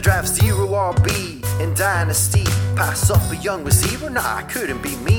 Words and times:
I 0.00 0.02
draft 0.02 0.28
zero 0.28 0.66
RB 0.66 1.60
in 1.60 1.74
Dynasty. 1.74 2.44
Pass 2.74 3.10
up 3.10 3.20
a 3.30 3.36
young 3.36 3.62
receiver? 3.64 4.08
Nah, 4.08 4.36
I 4.36 4.42
couldn't 4.44 4.82
be 4.82 4.96
me. 4.96 5.18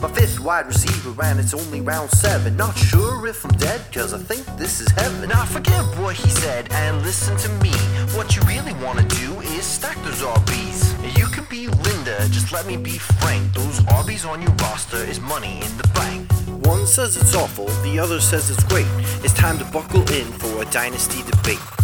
My 0.00 0.08
fifth 0.14 0.38
wide 0.38 0.68
receiver, 0.68 1.20
and 1.24 1.40
it's 1.40 1.52
only 1.52 1.80
round 1.80 2.10
seven. 2.12 2.56
Not 2.56 2.78
sure 2.78 3.26
if 3.26 3.44
I'm 3.44 3.50
dead, 3.56 3.80
cause 3.92 4.14
I 4.14 4.18
think 4.18 4.46
this 4.56 4.80
is 4.80 4.88
heaven. 4.92 5.30
Now 5.30 5.44
forget 5.46 5.82
what 5.98 6.14
he 6.14 6.30
said 6.30 6.68
and 6.70 7.02
listen 7.02 7.36
to 7.38 7.48
me. 7.60 7.72
What 8.14 8.36
you 8.36 8.42
really 8.42 8.74
wanna 8.74 9.02
do 9.02 9.40
is 9.40 9.64
stack 9.64 9.96
those 10.04 10.22
RBs. 10.22 11.18
You 11.18 11.26
can 11.26 11.46
be 11.50 11.66
Linda, 11.66 12.16
just 12.28 12.52
let 12.52 12.66
me 12.66 12.76
be 12.76 12.98
frank. 12.98 13.52
Those 13.52 13.80
RBs 13.80 14.30
on 14.30 14.42
your 14.42 14.52
roster 14.62 14.98
is 14.98 15.18
money 15.18 15.56
in 15.60 15.76
the 15.76 15.88
bank. 15.92 16.30
One 16.66 16.86
says 16.86 17.16
it's 17.16 17.34
awful, 17.34 17.66
the 17.82 17.98
other 17.98 18.20
says 18.20 18.48
it's 18.48 18.62
great. 18.62 18.86
It's 19.24 19.34
time 19.34 19.58
to 19.58 19.64
buckle 19.64 20.08
in 20.12 20.26
for 20.38 20.62
a 20.62 20.66
dynasty 20.66 21.20
debate. 21.28 21.79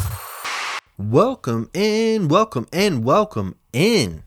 Welcome 0.99 1.69
in, 1.75 2.29
welcome 2.29 2.67
in, 2.73 3.05
welcome 3.05 3.57
in. 3.75 4.26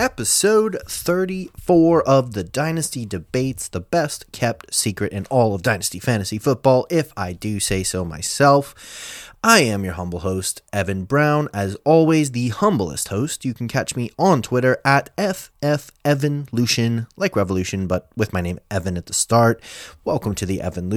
Episode 0.00 0.78
34 0.88 2.08
of 2.08 2.32
the 2.32 2.42
Dynasty 2.42 3.04
Debates, 3.04 3.68
the 3.68 3.80
best 3.80 4.32
kept 4.32 4.72
secret 4.72 5.12
in 5.12 5.26
all 5.26 5.54
of 5.54 5.60
Dynasty 5.60 5.98
Fantasy 5.98 6.38
Football, 6.38 6.86
if 6.88 7.12
I 7.18 7.34
do 7.34 7.60
say 7.60 7.82
so 7.82 8.02
myself. 8.02 9.30
I 9.44 9.60
am 9.60 9.84
your 9.84 9.92
humble 9.92 10.20
host, 10.20 10.62
Evan 10.72 11.04
Brown. 11.04 11.50
As 11.52 11.76
always, 11.84 12.30
the 12.30 12.48
humblest 12.48 13.08
host. 13.08 13.44
You 13.44 13.52
can 13.52 13.68
catch 13.68 13.94
me 13.94 14.10
on 14.18 14.40
Twitter 14.40 14.78
at 14.86 15.14
FFEvanLucian, 15.18 17.06
like 17.18 17.36
Revolution, 17.36 17.86
but 17.86 18.08
with 18.16 18.32
my 18.32 18.40
name 18.40 18.58
Evan 18.70 18.96
at 18.96 19.04
the 19.04 19.12
start. 19.12 19.62
Welcome 20.02 20.34
to 20.36 20.46
the 20.46 20.62
Evan 20.62 20.90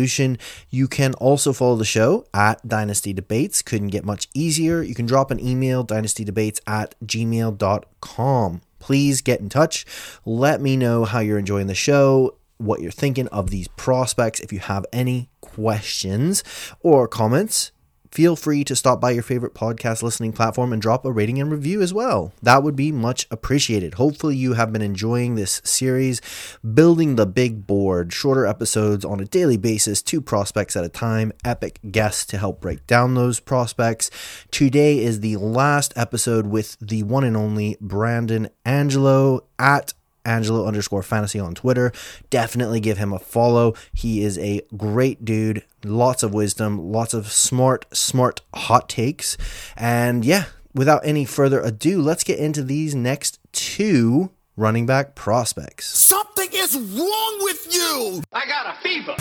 You 0.69 0.87
can 0.87 1.13
also 1.15 1.51
follow 1.51 1.75
the 1.75 1.83
show 1.83 2.25
at 2.33 2.65
Dynasty 2.65 3.11
Debates. 3.11 3.61
Couldn't 3.61 3.89
get 3.89 4.05
much 4.05 4.29
easier. 4.33 4.81
You 4.81 4.95
can 4.95 5.07
drop 5.07 5.29
an 5.29 5.45
email, 5.45 5.85
dynastydebates 5.85 6.61
at 6.65 6.95
gmail.com 7.05 8.61
please 8.83 9.21
get 9.21 9.39
in 9.39 9.47
touch. 9.47 9.85
Let 10.25 10.59
me 10.59 10.75
know 10.75 11.05
how 11.05 11.19
you're 11.19 11.39
enjoying 11.39 11.67
the 11.67 11.73
show, 11.73 12.35
what 12.57 12.81
you're 12.81 12.91
thinking 12.91 13.29
of 13.29 13.49
these 13.49 13.69
prospects. 13.69 14.41
If 14.41 14.51
you 14.51 14.59
have 14.59 14.85
any 14.91 15.29
questions 15.39 16.43
or 16.81 17.07
comments, 17.07 17.71
feel 18.13 18.35
free 18.35 18.63
to 18.63 18.75
stop 18.75 19.01
by 19.01 19.09
your 19.09 19.23
favorite 19.23 19.55
podcast 19.55 20.03
listening 20.03 20.31
platform 20.31 20.71
and 20.71 20.79
drop 20.79 21.03
a 21.03 21.11
rating 21.11 21.41
and 21.41 21.51
review 21.51 21.81
as 21.81 21.91
well. 21.91 22.31
That 22.43 22.61
would 22.61 22.75
be 22.75 22.91
much 22.91 23.25
appreciated. 23.31 23.95
Hopefully, 23.95 24.35
you 24.35 24.53
have 24.53 24.71
been 24.71 24.83
enjoying 24.83 25.33
this 25.33 25.61
series, 25.63 26.21
building 26.61 27.15
the 27.15 27.25
big 27.25 27.65
board, 27.65 28.13
shorter 28.13 28.45
episodes 28.45 29.03
on 29.03 29.19
a 29.19 29.25
daily 29.25 29.57
basis, 29.57 30.03
two 30.03 30.21
prospects 30.21 30.75
at 30.75 30.83
a 30.83 30.89
time, 30.89 31.31
epic 31.43 31.79
guests 31.89 32.25
to 32.27 32.37
help 32.37 32.61
break 32.61 32.85
down 32.85 33.15
those 33.15 33.39
prospects. 33.39 34.11
Today 34.51 34.99
is 34.99 35.21
the 35.21 35.37
last 35.37 35.91
episode 35.95 36.45
with 36.45 36.77
the 36.79 37.01
one 37.01 37.23
and 37.23 37.35
only 37.35 37.77
Brandon 37.81 38.49
Angelo 38.63 39.47
at 39.57 39.93
Angelo 40.25 40.65
underscore 40.65 41.03
fantasy 41.03 41.39
on 41.39 41.55
Twitter. 41.55 41.91
Definitely 42.29 42.79
give 42.79 42.97
him 42.97 43.13
a 43.13 43.19
follow. 43.19 43.73
He 43.93 44.23
is 44.23 44.37
a 44.37 44.61
great 44.75 45.25
dude, 45.25 45.63
lots 45.83 46.23
of 46.23 46.33
wisdom, 46.33 46.91
lots 46.91 47.13
of 47.13 47.31
smart, 47.31 47.85
smart 47.93 48.41
hot 48.53 48.89
takes. 48.89 49.37
And 49.75 50.23
yeah, 50.23 50.45
without 50.73 51.01
any 51.05 51.25
further 51.25 51.61
ado, 51.61 52.01
let's 52.01 52.23
get 52.23 52.39
into 52.39 52.63
these 52.63 52.95
next 52.95 53.39
two 53.51 54.31
running 54.55 54.85
back 54.85 55.15
prospects. 55.15 55.87
Something 55.87 56.49
is 56.53 56.75
wrong 56.75 57.37
with 57.41 57.73
you! 57.73 58.21
I 58.31 58.45
got 58.45 58.77
a 58.77 58.81
fever! 58.81 59.15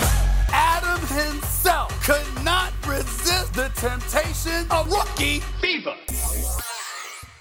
Adam 0.55 1.01
himself 1.07 1.91
could 2.05 2.45
not 2.45 2.73
resist 2.87 3.55
the 3.55 3.71
temptation 3.75 4.67
of 4.71 4.91
rookie 4.91 5.41
fever. 5.61 5.95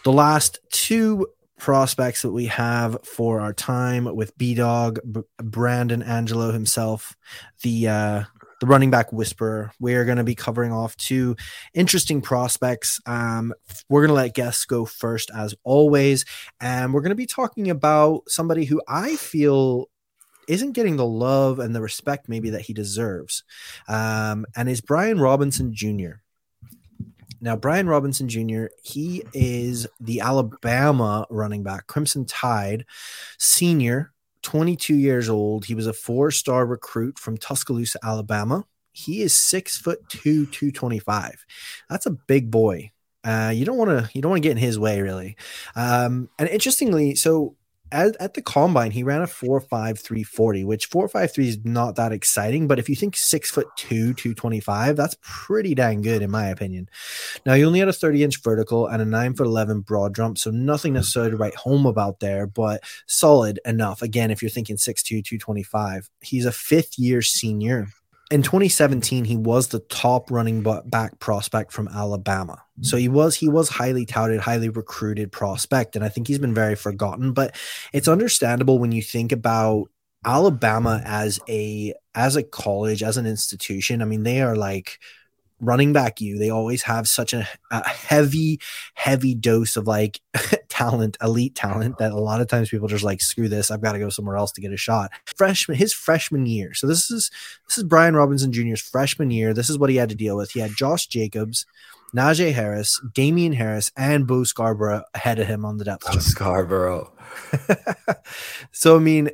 The 0.04 0.14
last 0.14 0.60
two 0.70 1.28
prospects 1.62 2.24
that 2.24 2.32
we 2.32 2.48
have 2.48 2.98
for 3.04 3.40
our 3.40 3.54
time 3.54 4.06
with 4.16 4.36
B 4.36 4.56
Dog, 4.56 5.00
B- 5.10 5.22
Brandon 5.38 6.02
Angelo 6.02 6.52
himself, 6.52 7.16
the 7.62 7.88
uh, 7.88 8.24
the 8.60 8.66
running 8.66 8.90
back 8.90 9.14
whisperer. 9.14 9.72
We're 9.80 10.04
going 10.04 10.18
to 10.18 10.24
be 10.24 10.34
covering 10.34 10.72
off 10.72 10.98
two 10.98 11.36
interesting 11.76 12.20
prospects. 12.20 13.00
Um, 13.06 13.54
we're 13.90 14.02
going 14.02 14.10
to 14.10 14.16
let 14.16 14.34
guests 14.34 14.66
go 14.66 14.86
first, 14.86 15.30
as 15.36 15.54
always, 15.64 16.26
and 16.60 16.96
we're 16.96 17.02
going 17.02 17.10
to 17.10 17.16
be 17.16 17.28
talking 17.28 17.70
about 17.70 18.24
somebody 18.28 18.66
who 18.66 18.82
I 18.88 19.16
feel 19.16 19.86
isn't 20.48 20.72
getting 20.72 20.96
the 20.96 21.06
love 21.06 21.60
and 21.60 21.76
the 21.76 21.82
respect 21.82 22.28
maybe 22.28 22.50
that 22.50 22.62
he 22.62 22.74
deserves, 22.74 23.44
um, 23.88 24.48
and 24.56 24.68
is 24.68 24.82
Brian 24.82 25.20
Robinson 25.20 25.76
Jr. 25.76 26.22
Now, 27.42 27.56
Brian 27.56 27.88
Robinson 27.88 28.30
Jr., 28.30 28.66
he 28.84 29.24
is 29.34 29.88
the 30.00 30.22
Alabama 30.22 31.26
running 31.30 31.64
back, 31.64 31.88
Crimson 31.88 32.26
Tide, 32.26 32.86
senior, 33.40 34.14
22 34.44 34.96
years 34.96 35.28
old. 35.28 35.66
He 35.66 35.76
was 35.76 35.88
a 35.88 35.94
four 35.94 36.32
star 36.32 36.66
recruit 36.66 37.18
from 37.18 37.38
Tuscaloosa, 37.38 38.00
Alabama. 38.04 38.66
He 38.94 39.22
is 39.22 39.34
six 39.34 39.78
foot 39.78 40.08
two, 40.10 40.46
225. 40.48 41.46
That's 41.90 42.06
a 42.06 42.12
big 42.12 42.52
boy. 42.52 42.92
Uh, 43.24 43.52
you 43.54 43.66
don't 43.66 43.78
want 43.78 43.90
to 43.92 44.10
you 44.14 44.22
don't 44.22 44.32
want 44.32 44.42
to 44.42 44.48
get 44.48 44.58
in 44.58 44.58
his 44.58 44.80
way 44.80 45.02
really. 45.02 45.38
Um, 45.76 46.30
and 46.40 46.50
interestingly, 46.50 47.16
so 47.16 47.56
at, 47.92 48.16
at 48.20 48.34
the 48.34 48.42
combine, 48.42 48.92
he 48.92 49.04
ran 49.04 49.22
a 49.22 49.28
4.5340, 49.28 50.66
which 50.66 50.90
4.53 50.90 51.46
is 51.46 51.60
not 51.64 51.96
that 51.96 52.12
exciting. 52.12 52.68
But 52.68 52.80
if 52.80 52.88
you 52.88 52.96
think 52.96 53.18
six 53.18 53.52
foot 53.52 53.68
two, 53.76 54.14
225, 54.14 54.96
that's 54.96 55.18
pretty 55.22 55.76
dang 55.76 56.02
good, 56.02 56.22
in 56.22 56.32
my 56.32 56.48
opinion. 56.48 56.90
Now, 57.46 57.56
he 57.56 57.66
only 57.66 57.80
had 57.80 57.88
a 57.88 57.94
30 57.94 58.24
inch 58.24 58.42
vertical 58.44 58.88
and 58.88 59.02
a 59.02 59.06
9 59.06 59.36
foot 59.36 59.48
11 59.48 59.82
broad 59.82 60.16
jump. 60.16 60.38
So 60.38 60.52
nothing 60.52 60.94
necessarily 60.94 61.32
to 61.32 61.38
write 61.38 61.56
home 61.56 61.86
about 61.86 62.20
there, 62.20 62.48
but 62.48 62.84
solid 63.08 63.60
enough. 63.66 64.02
Again, 64.02 64.32
if 64.32 64.42
you're 64.42 64.50
thinking 64.50 64.78
6'2, 64.78 65.24
225, 65.24 66.10
he's 66.22 66.46
a 66.46 66.52
fifth 66.52 66.98
year 66.98 67.22
senior 67.22 67.88
in 68.32 68.42
2017 68.42 69.26
he 69.26 69.36
was 69.36 69.68
the 69.68 69.80
top 69.82 70.32
running 70.32 70.64
back 70.86 71.20
prospect 71.20 71.72
from 71.72 71.90
Alabama. 71.90 72.64
So 72.80 72.98
he 72.98 73.10
was 73.10 73.36
he 73.36 73.50
was 73.50 73.70
highly 73.70 74.06
touted, 74.06 74.40
highly 74.40 74.70
recruited 74.70 75.32
prospect 75.32 75.96
and 75.96 76.04
I 76.04 76.10
think 76.10 76.28
he's 76.28 76.40
been 76.40 76.54
very 76.54 76.76
forgotten, 76.76 77.34
but 77.34 77.56
it's 77.94 78.08
understandable 78.08 78.80
when 78.80 78.94
you 78.94 79.02
think 79.02 79.32
about 79.32 79.90
Alabama 80.26 81.02
as 81.06 81.40
a 81.50 81.94
as 82.16 82.36
a 82.36 82.44
college, 82.44 83.04
as 83.04 83.18
an 83.18 83.26
institution. 83.26 84.02
I 84.02 84.06
mean, 84.06 84.24
they 84.24 84.42
are 84.42 84.56
like 84.56 85.00
running 85.62 85.94
back 85.94 86.20
you 86.20 86.38
they 86.38 86.50
always 86.50 86.82
have 86.82 87.08
such 87.08 87.34
a, 87.34 87.48
a 87.70 87.88
heavy 87.88 88.60
heavy 88.96 89.36
dose 89.36 89.78
of 89.78 89.88
like 89.88 90.20
talent 90.70 91.16
elite 91.22 91.56
talent 91.56 91.98
that 92.00 92.12
a 92.12 92.20
lot 92.20 92.42
of 92.42 92.48
times 92.48 92.70
people 92.70 92.88
just 92.88 93.04
like 93.04 93.22
screw 93.22 93.48
this 93.48 93.70
i've 93.70 93.82
got 93.82 93.94
to 93.94 94.00
go 94.00 94.10
somewhere 94.10 94.36
else 94.36 94.52
to 94.52 94.62
get 94.62 94.74
a 94.74 94.78
shot 94.78 95.12
freshman 95.38 95.78
his 95.78 95.94
freshman 95.94 96.46
year 96.46 96.74
so 96.74 96.88
this 96.88 97.12
is 97.12 97.30
this 97.68 97.78
is 97.78 97.84
brian 97.84 98.16
robinson 98.16 98.52
jr's 98.52 98.82
freshman 98.82 99.30
year 99.30 99.54
this 99.54 99.70
is 99.70 99.78
what 99.78 99.90
he 99.90 99.96
had 99.96 100.10
to 100.10 100.16
deal 100.16 100.36
with 100.36 100.52
he 100.52 100.60
had 100.60 100.76
josh 100.76 101.08
jacobs 101.08 101.66
Najee 102.16 102.52
Harris, 102.52 103.00
Damien 103.14 103.54
Harris, 103.54 103.90
and 103.96 104.28
Bo 104.28 104.44
Scarborough 104.44 105.04
ahead 105.14 105.40
of 105.40 105.48
him 105.48 105.64
on 105.64 105.78
the 105.78 105.86
depth 105.86 106.04
chart. 106.04 106.22
Scarborough. 106.22 107.10
so 108.72 108.98
I 108.98 109.00
mean, 109.00 109.30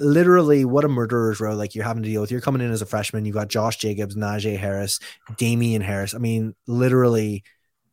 literally 0.00 0.64
what 0.64 0.84
a 0.84 0.88
murderer's 0.88 1.40
row 1.40 1.54
like 1.54 1.74
you're 1.74 1.84
having 1.84 2.02
to 2.02 2.08
deal 2.08 2.20
with. 2.20 2.30
You're 2.30 2.40
coming 2.40 2.62
in 2.62 2.70
as 2.70 2.82
a 2.82 2.86
freshman. 2.86 3.24
You've 3.24 3.34
got 3.34 3.48
Josh 3.48 3.76
Jacobs, 3.76 4.16
Najee 4.16 4.58
Harris, 4.58 4.98
Damien 5.36 5.82
Harris. 5.82 6.14
I 6.14 6.18
mean, 6.18 6.54
literally 6.66 7.44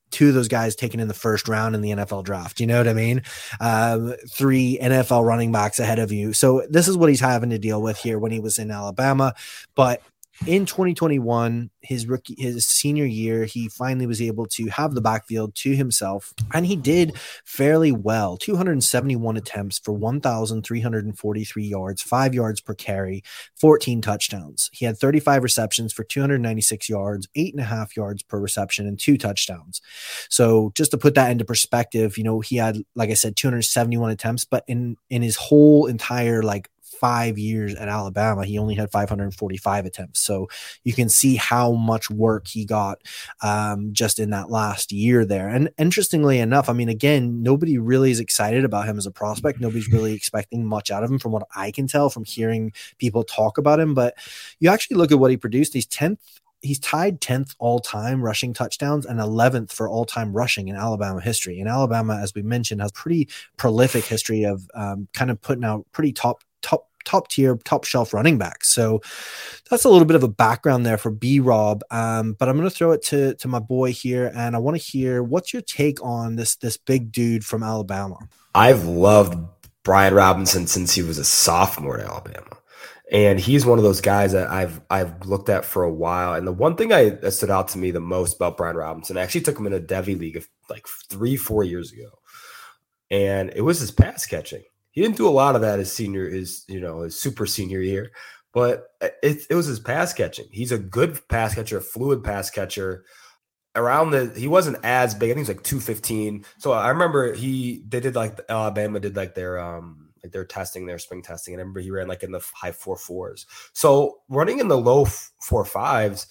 two 0.09 0.29
of 0.29 0.34
those 0.34 0.47
guys 0.47 0.75
taken 0.75 1.00
in 1.00 1.07
the 1.07 1.13
first 1.13 1.47
round 1.47 1.75
in 1.75 1.81
the 1.81 1.91
NFL 1.91 2.23
draft. 2.23 2.59
You 2.59 2.68
know 2.68 2.78
what 2.78 2.88
I 2.88 2.94
mean? 2.94 3.23
Um, 3.59 4.16
three 4.29 4.79
NFL 4.81 5.25
running 5.25 5.51
backs 5.51 5.79
ahead 5.79 6.00
of 6.00 6.12
you. 6.12 6.34
So 6.34 6.66
this 6.69 6.88
is 6.88 6.95
what 6.95 7.09
he's 7.09 7.19
having 7.19 7.50
to 7.50 7.59
deal 7.59 7.81
with 7.81 7.97
here 7.97 8.18
when 8.18 8.31
he 8.31 8.39
was 8.39 8.57
in 8.57 8.72
Alabama. 8.72 9.34
But 9.75 10.01
in 10.46 10.66
2021 10.66 11.70
his 11.81 12.06
rookie 12.06 12.36
his 12.38 12.68
senior 12.68 13.06
year 13.06 13.45
he 13.45 13.69
finally 13.69 14.06
was 14.06 14.22
able 14.22 14.45
to 14.45 14.68
have 14.68 14.94
the 14.94 15.01
backfield 15.01 15.56
to 15.56 15.75
himself 15.75 16.34
and 16.54 16.66
he 16.66 16.75
did 16.75 17.16
fairly 17.45 17.92
well. 17.92 18.38
271 18.38 19.38
attempts 19.38 19.80
for 19.80 19.94
1343 19.94 21.63
yards 21.63 22.01
5 22.01 22.34
yards 22.34 22.62
per 22.62 22.74
carry 22.74 23.24
14 23.56 24.01
touchdowns. 24.01 24.69
He 24.74 24.86
had 24.86 24.98
35 24.98 25.44
receptions 25.44 25.94
for 25.94 26.04
296 26.04 26.90
yards 26.90 27.28
8.5 27.36 27.95
yards 27.95 28.24
per 28.24 28.40
reception 28.40 28.88
and 28.88 29.00
two 29.00 29.18
touchdowns. 29.18 29.81
So 30.30 30.72
just 30.75 30.92
to 30.92 30.98
put 30.98 31.16
that 31.16 31.31
into 31.31 31.45
perspective 31.45 32.18
you 32.18 32.24
know 32.24 32.40
he 32.40 32.57
had 32.57 32.78
like 32.95 33.10
i 33.10 33.13
said 33.13 33.36
271 33.36 34.12
attempts 34.12 34.45
but 34.45 34.63
in 34.68 34.98
in 35.10 35.22
his 35.22 35.36
whole 35.36 35.86
entire 35.86 36.44
like 36.44 36.69
five 36.99 37.38
years 37.38 37.75
at 37.75 37.88
Alabama, 37.88 38.45
he 38.45 38.57
only 38.57 38.75
had 38.75 38.91
545 38.91 39.85
attempts. 39.85 40.19
So 40.19 40.47
you 40.83 40.94
can 40.94 41.09
see 41.09 41.35
how 41.35 41.73
much 41.73 42.09
work 42.09 42.47
he 42.47 42.65
got 42.65 43.01
um, 43.41 43.94
just 43.94 44.19
in 44.19 44.31
that 44.31 44.49
last 44.49 44.91
year 44.91 45.25
there. 45.25 45.47
And 45.47 45.69
interestingly 45.77 46.39
enough, 46.39 46.69
I 46.69 46.73
mean, 46.73 46.89
again, 46.89 47.44
nobody 47.44 47.77
really 47.77 48.11
is 48.11 48.19
excited 48.19 48.63
about 48.63 48.85
him 48.85 48.97
as 48.97 49.05
a 49.05 49.11
prospect. 49.11 49.59
Nobody's 49.59 49.91
really 49.91 50.13
expecting 50.13 50.65
much 50.65 50.91
out 50.91 51.03
of 51.03 51.11
him 51.11 51.19
from 51.19 51.31
what 51.31 51.47
I 51.55 51.71
can 51.71 51.88
tell 51.88 52.09
from 52.09 52.25
hearing 52.25 52.73
people 52.97 53.23
talk 53.23 53.57
about 53.57 53.79
him. 53.79 53.94
But 53.94 54.15
you 54.59 54.69
actually 54.69 54.97
look 54.97 55.11
at 55.11 55.19
what 55.19 55.31
he 55.31 55.38
produced. 55.38 55.73
He's 55.73 55.88
10th 55.88 56.17
he's 56.61 56.79
tied 56.79 57.21
10th 57.21 57.55
all 57.59 57.79
time 57.79 58.21
rushing 58.21 58.53
touchdowns 58.53 59.05
and 59.05 59.19
11th 59.19 59.71
for 59.71 59.88
all 59.88 60.05
time 60.05 60.33
rushing 60.33 60.67
in 60.67 60.75
Alabama 60.75 61.21
history. 61.21 61.59
And 61.59 61.69
Alabama, 61.69 62.19
as 62.21 62.33
we 62.33 62.41
mentioned, 62.41 62.81
has 62.81 62.91
pretty 62.91 63.29
prolific 63.57 64.05
history 64.05 64.44
of 64.44 64.67
um, 64.73 65.07
kind 65.13 65.31
of 65.31 65.41
putting 65.41 65.63
out 65.63 65.85
pretty 65.91 66.11
top 66.11 66.44
top 66.62 66.88
top 67.06 67.30
tier, 67.30 67.56
top 67.63 67.86
shelf 67.86 68.13
running 68.13 68.38
back. 68.38 68.65
So 68.65 69.01
that's 69.69 69.86
a 69.86 69.89
little 69.89 70.06
bit 70.06 70.15
of 70.15 70.24
a 70.24 70.27
background 70.27 70.86
there 70.86 70.98
for 70.98 71.09
B 71.09 71.39
Rob. 71.39 71.81
Um, 71.89 72.33
but 72.33 72.50
I'm 72.50 72.57
going 72.57 72.69
to 72.69 72.75
throw 72.75 72.92
it 72.92 73.01
to 73.06 73.36
to 73.36 73.48
my 73.48 73.59
boy 73.59 73.92
here, 73.92 74.31
and 74.36 74.56
I 74.56 74.59
want 74.59 74.77
to 74.77 74.83
hear 74.83 75.24
what's 75.24 75.54
your 75.54 75.62
take 75.62 76.04
on 76.04 76.36
this 76.36 76.56
this 76.57 76.77
big 76.77 77.12
dude 77.12 77.45
from 77.45 77.63
Alabama. 77.63 78.18
I've 78.54 78.86
loved 78.86 79.39
Brian 79.83 80.13
Robinson 80.13 80.68
since 80.68 80.94
he 80.94 81.01
was 81.01 81.18
a 81.18 81.24
sophomore 81.24 82.00
at 82.00 82.06
Alabama. 82.06 82.57
And 83.09 83.39
he's 83.39 83.65
one 83.65 83.77
of 83.77 83.86
those 83.86 84.01
guys 84.01 84.33
that 84.33 84.50
I've 84.50 84.81
I've 84.89 85.25
looked 85.25 85.48
at 85.48 85.63
for 85.63 85.83
a 85.83 85.94
while. 85.94 86.33
And 86.33 86.45
the 86.45 86.51
one 86.51 86.75
thing 86.75 86.92
I 86.92 87.12
that 87.12 87.31
stood 87.31 87.50
out 87.50 87.69
to 87.69 87.77
me 87.77 87.92
the 87.92 88.01
most 88.01 88.36
about 88.36 88.57
Brian 88.57 88.75
Robinson, 88.75 89.18
I 89.18 89.21
actually 89.21 89.42
took 89.42 89.57
him 89.57 89.65
in 89.65 89.71
a 89.71 89.80
devy 89.80 90.19
league 90.19 90.36
of 90.36 90.45
like 90.69 90.86
three, 91.09 91.38
four 91.38 91.63
years 91.63 91.94
ago. 91.94 92.09
And 93.09 93.54
it 93.56 93.62
was 93.62 93.80
his 93.80 93.92
pass 93.92 94.25
catching. 94.25 94.63
He 94.97 95.03
didn't 95.03 95.17
do 95.17 95.27
a 95.27 95.29
lot 95.29 95.53
of 95.53 95.61
that 95.61 95.77
his 95.77 95.94
senior, 95.94 96.27
his 96.27 96.65
you 96.67 96.79
know, 96.79 97.01
his 97.01 97.19
super 97.19 97.45
senior 97.45 97.81
year, 97.81 98.09
but 98.51 98.88
it, 99.21 99.44
it 99.47 99.53
was 99.53 99.67
his 99.67 99.79
pass 99.79 100.11
catching. 100.11 100.47
He's 100.51 100.71
a 100.71 100.79
good 100.79 101.19
pass 101.27 101.53
catcher, 101.53 101.77
a 101.77 101.81
fluid 101.81 102.23
pass 102.23 102.49
catcher. 102.49 103.05
Around 103.75 104.09
the, 104.09 104.33
he 104.35 104.47
wasn't 104.47 104.83
as 104.83 105.13
big. 105.13 105.29
I 105.29 105.35
think 105.35 105.45
he's 105.45 105.55
like 105.55 105.63
two 105.63 105.79
fifteen. 105.79 106.45
So 106.57 106.71
I 106.71 106.89
remember 106.89 107.35
he 107.35 107.83
they 107.88 107.99
did 107.99 108.15
like 108.15 108.39
Alabama 108.49 108.99
did 108.99 109.15
like 109.15 109.35
their 109.35 109.59
um 109.59 110.09
like 110.23 110.31
they're 110.31 110.45
testing 110.45 110.88
their 110.88 110.97
spring 110.97 111.21
testing, 111.21 111.53
and 111.53 111.61
I 111.61 111.61
remember 111.61 111.81
he 111.81 111.91
ran 111.91 112.07
like 112.07 112.23
in 112.23 112.31
the 112.31 112.44
high 112.55 112.71
four 112.71 112.97
fours. 112.97 113.45
So 113.73 114.21
running 114.29 114.57
in 114.57 114.67
the 114.67 114.79
low 114.79 115.05
four 115.05 115.63
fives, 115.63 116.25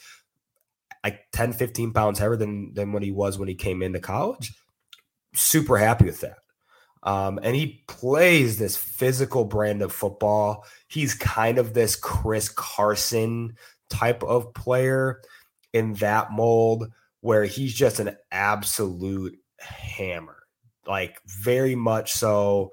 like 1.05 1.21
10, 1.31 1.53
15 1.53 1.93
pounds 1.93 2.19
heavier 2.19 2.37
than 2.37 2.75
than 2.75 2.93
what 2.93 3.05
he 3.05 3.13
was 3.13 3.39
when 3.39 3.47
he 3.47 3.55
came 3.55 3.81
into 3.81 4.01
college. 4.01 4.55
Super 5.37 5.77
happy 5.77 6.07
with 6.07 6.21
that. 6.23 6.39
Um, 7.03 7.39
and 7.43 7.55
he 7.55 7.85
plays 7.87 8.59
this 8.59 8.77
physical 8.77 9.45
brand 9.45 9.83
of 9.83 9.93
football. 9.93 10.65
He's 10.89 11.15
kind 11.15 11.59
of 11.59 11.73
this 11.73 11.95
Chris 11.95 12.49
Carson 12.49 13.57
type 13.89 14.25
of 14.25 14.53
player 14.55 15.21
in 15.73 15.95
that 15.95 16.33
mold 16.33 16.91
where 17.21 17.45
he's 17.45 17.75
just 17.75 18.01
an 18.01 18.17
absolute 18.33 19.39
hammer. 19.61 20.39
Like, 20.87 21.21
very 21.27 21.75
much 21.75 22.13
so, 22.13 22.73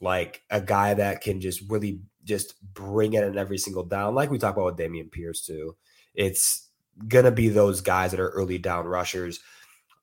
like 0.00 0.42
a 0.50 0.60
guy 0.60 0.94
that 0.94 1.20
can 1.20 1.40
just 1.40 1.62
really 1.68 2.00
just 2.24 2.54
bring 2.74 3.14
it 3.14 3.24
in 3.24 3.38
every 3.38 3.58
single 3.58 3.84
down, 3.84 4.14
like 4.14 4.30
we 4.30 4.38
talk 4.38 4.56
about 4.56 4.76
with 4.76 4.76
Dameon 4.76 5.10
Pierce, 5.10 5.44
too. 5.44 5.76
It's 6.14 6.68
going 7.08 7.24
to 7.24 7.30
be 7.30 7.48
those 7.48 7.80
guys 7.80 8.10
that 8.10 8.20
are 8.20 8.30
early 8.30 8.58
down 8.58 8.86
rushers. 8.86 9.40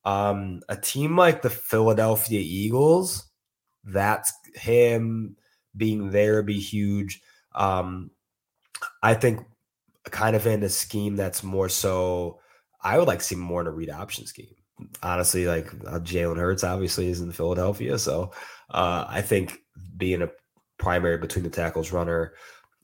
Um, 0.05 0.61
a 0.67 0.75
team 0.75 1.15
like 1.17 1.41
the 1.41 1.49
Philadelphia 1.49 2.39
Eagles 2.39 3.28
that's 3.91 4.33
him 4.55 5.35
being 5.75 6.11
there 6.11 6.43
be 6.43 6.59
huge. 6.59 7.21
Um, 7.55 8.11
I 9.03 9.13
think 9.13 9.41
kind 10.05 10.35
of 10.35 10.47
in 10.47 10.63
a 10.63 10.69
scheme 10.69 11.15
that's 11.15 11.43
more 11.43 11.69
so. 11.69 12.39
I 12.81 12.97
would 12.97 13.07
like 13.07 13.19
to 13.19 13.25
see 13.25 13.35
more 13.35 13.61
in 13.61 13.67
a 13.67 13.71
read 13.71 13.89
option 13.89 14.25
scheme. 14.25 14.55
Honestly, 15.03 15.45
like 15.45 15.67
uh, 15.85 15.99
Jalen 15.99 16.37
Hurts 16.37 16.63
obviously 16.63 17.09
is 17.09 17.19
in 17.19 17.31
Philadelphia, 17.31 17.99
so 17.99 18.31
uh, 18.69 19.05
I 19.07 19.21
think 19.21 19.59
being 19.97 20.21
a 20.21 20.29
primary 20.77 21.17
between 21.17 21.43
the 21.43 21.49
tackles 21.49 21.91
runner. 21.91 22.33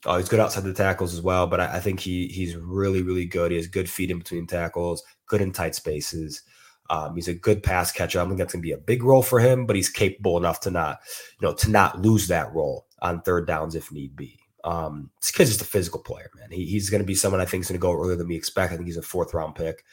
Uh, 0.04 0.18
he's 0.18 0.28
good 0.28 0.38
outside 0.38 0.62
the 0.62 0.74
tackles 0.74 1.14
as 1.14 1.22
well, 1.22 1.46
but 1.46 1.58
I, 1.58 1.76
I, 1.76 1.80
think 1.80 1.98
he 1.98 2.28
he's 2.28 2.54
really 2.54 3.02
really 3.02 3.24
good. 3.24 3.50
He 3.50 3.56
has 3.56 3.66
good 3.66 3.88
feet 3.88 4.10
in 4.10 4.18
between 4.18 4.46
tackles, 4.46 5.02
good 5.26 5.40
in 5.40 5.52
tight 5.52 5.74
spaces. 5.74 6.42
Um, 6.90 7.14
he's 7.14 7.28
a 7.28 7.34
good 7.34 7.62
pass 7.62 7.92
catcher. 7.92 8.20
I 8.20 8.24
think 8.24 8.38
that's 8.38 8.52
going 8.52 8.62
to 8.62 8.66
be 8.66 8.72
a 8.72 8.78
big 8.78 9.02
role 9.02 9.22
for 9.22 9.40
him, 9.40 9.66
but 9.66 9.76
he's 9.76 9.88
capable 9.88 10.36
enough 10.36 10.60
to 10.60 10.70
not, 10.70 11.00
you 11.40 11.46
know, 11.46 11.54
to 11.54 11.70
not 11.70 12.00
lose 12.00 12.28
that 12.28 12.52
role 12.54 12.86
on 13.02 13.22
third 13.22 13.46
downs 13.46 13.74
if 13.74 13.92
need 13.92 14.16
be. 14.16 14.38
Um, 14.64 15.10
it's 15.18 15.30
because 15.30 15.48
he's 15.48 15.60
a 15.60 15.64
physical 15.64 16.00
player, 16.00 16.30
man. 16.36 16.50
He, 16.50 16.66
he's 16.66 16.90
going 16.90 17.02
to 17.02 17.06
be 17.06 17.14
someone 17.14 17.40
I 17.40 17.44
think 17.44 17.62
is 17.62 17.68
going 17.68 17.78
to 17.78 17.82
go 17.82 17.92
earlier 17.92 18.16
than 18.16 18.28
we 18.28 18.36
expect. 18.36 18.72
I 18.72 18.76
think 18.76 18.86
he's 18.86 18.96
a 18.96 19.02
fourth 19.02 19.32
round 19.32 19.54
pick. 19.54 19.84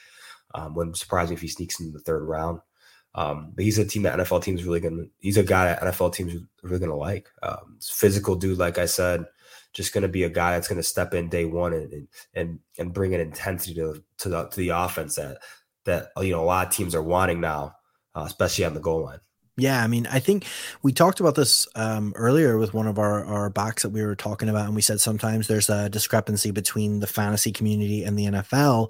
Um, 0.55 0.75
wouldn't 0.75 0.97
surprise 0.97 1.29
me 1.29 1.35
if 1.35 1.41
he 1.41 1.47
sneaks 1.47 1.79
into 1.79 1.91
the 1.91 2.03
third 2.03 2.23
round. 2.23 2.59
Um, 3.15 3.53
but 3.55 3.63
he's 3.63 3.77
a 3.77 3.85
team 3.85 4.03
that 4.03 4.17
NFL 4.17 4.43
teams 4.43 4.63
really 4.63 4.79
going 4.79 4.97
to. 4.97 5.09
He's 5.19 5.37
a 5.37 5.43
guy 5.43 5.65
that 5.65 5.81
NFL 5.81 6.13
teams 6.13 6.33
really 6.63 6.79
going 6.79 6.89
to 6.89 6.95
like. 6.95 7.29
Um, 7.43 7.77
physical 7.81 8.35
dude, 8.35 8.57
like 8.57 8.79
I 8.79 8.85
said, 8.85 9.25
just 9.73 9.93
going 9.93 10.01
to 10.01 10.07
be 10.07 10.23
a 10.23 10.29
guy 10.29 10.51
that's 10.51 10.67
going 10.67 10.77
to 10.77 10.83
step 10.83 11.13
in 11.13 11.29
day 11.29 11.45
one 11.45 11.73
and 11.73 12.07
and 12.33 12.59
and 12.79 12.93
bring 12.93 13.13
an 13.13 13.21
intensity 13.21 13.75
to 13.75 14.03
to 14.19 14.29
the 14.29 14.45
to 14.47 14.57
the 14.57 14.69
offense 14.69 15.15
that 15.15 15.37
that 15.85 16.11
you 16.21 16.31
know 16.31 16.43
a 16.43 16.45
lot 16.45 16.67
of 16.67 16.73
teams 16.73 16.95
are 16.95 17.03
wanting 17.03 17.41
now, 17.41 17.75
uh, 18.15 18.23
especially 18.25 18.65
on 18.65 18.73
the 18.73 18.79
goal 18.79 19.03
line. 19.03 19.19
Yeah, 19.55 19.83
I 19.83 19.87
mean, 19.87 20.07
I 20.07 20.17
think 20.17 20.47
we 20.81 20.91
talked 20.91 21.19
about 21.19 21.35
this 21.35 21.67
um, 21.75 22.11
earlier 22.15 22.57
with 22.57 22.73
one 22.73 22.87
of 22.87 22.97
our, 22.97 23.23
our 23.23 23.51
backs 23.51 23.83
that 23.83 23.91
we 23.91 24.01
were 24.01 24.15
talking 24.15 24.49
about, 24.49 24.65
and 24.65 24.73
we 24.75 24.81
said 24.81 24.99
sometimes 24.99 25.47
there's 25.47 25.69
a 25.69 25.89
discrepancy 25.89 26.49
between 26.49 27.01
the 27.01 27.05
fantasy 27.05 27.51
community 27.51 28.03
and 28.03 28.17
the 28.17 28.25
NFL. 28.25 28.89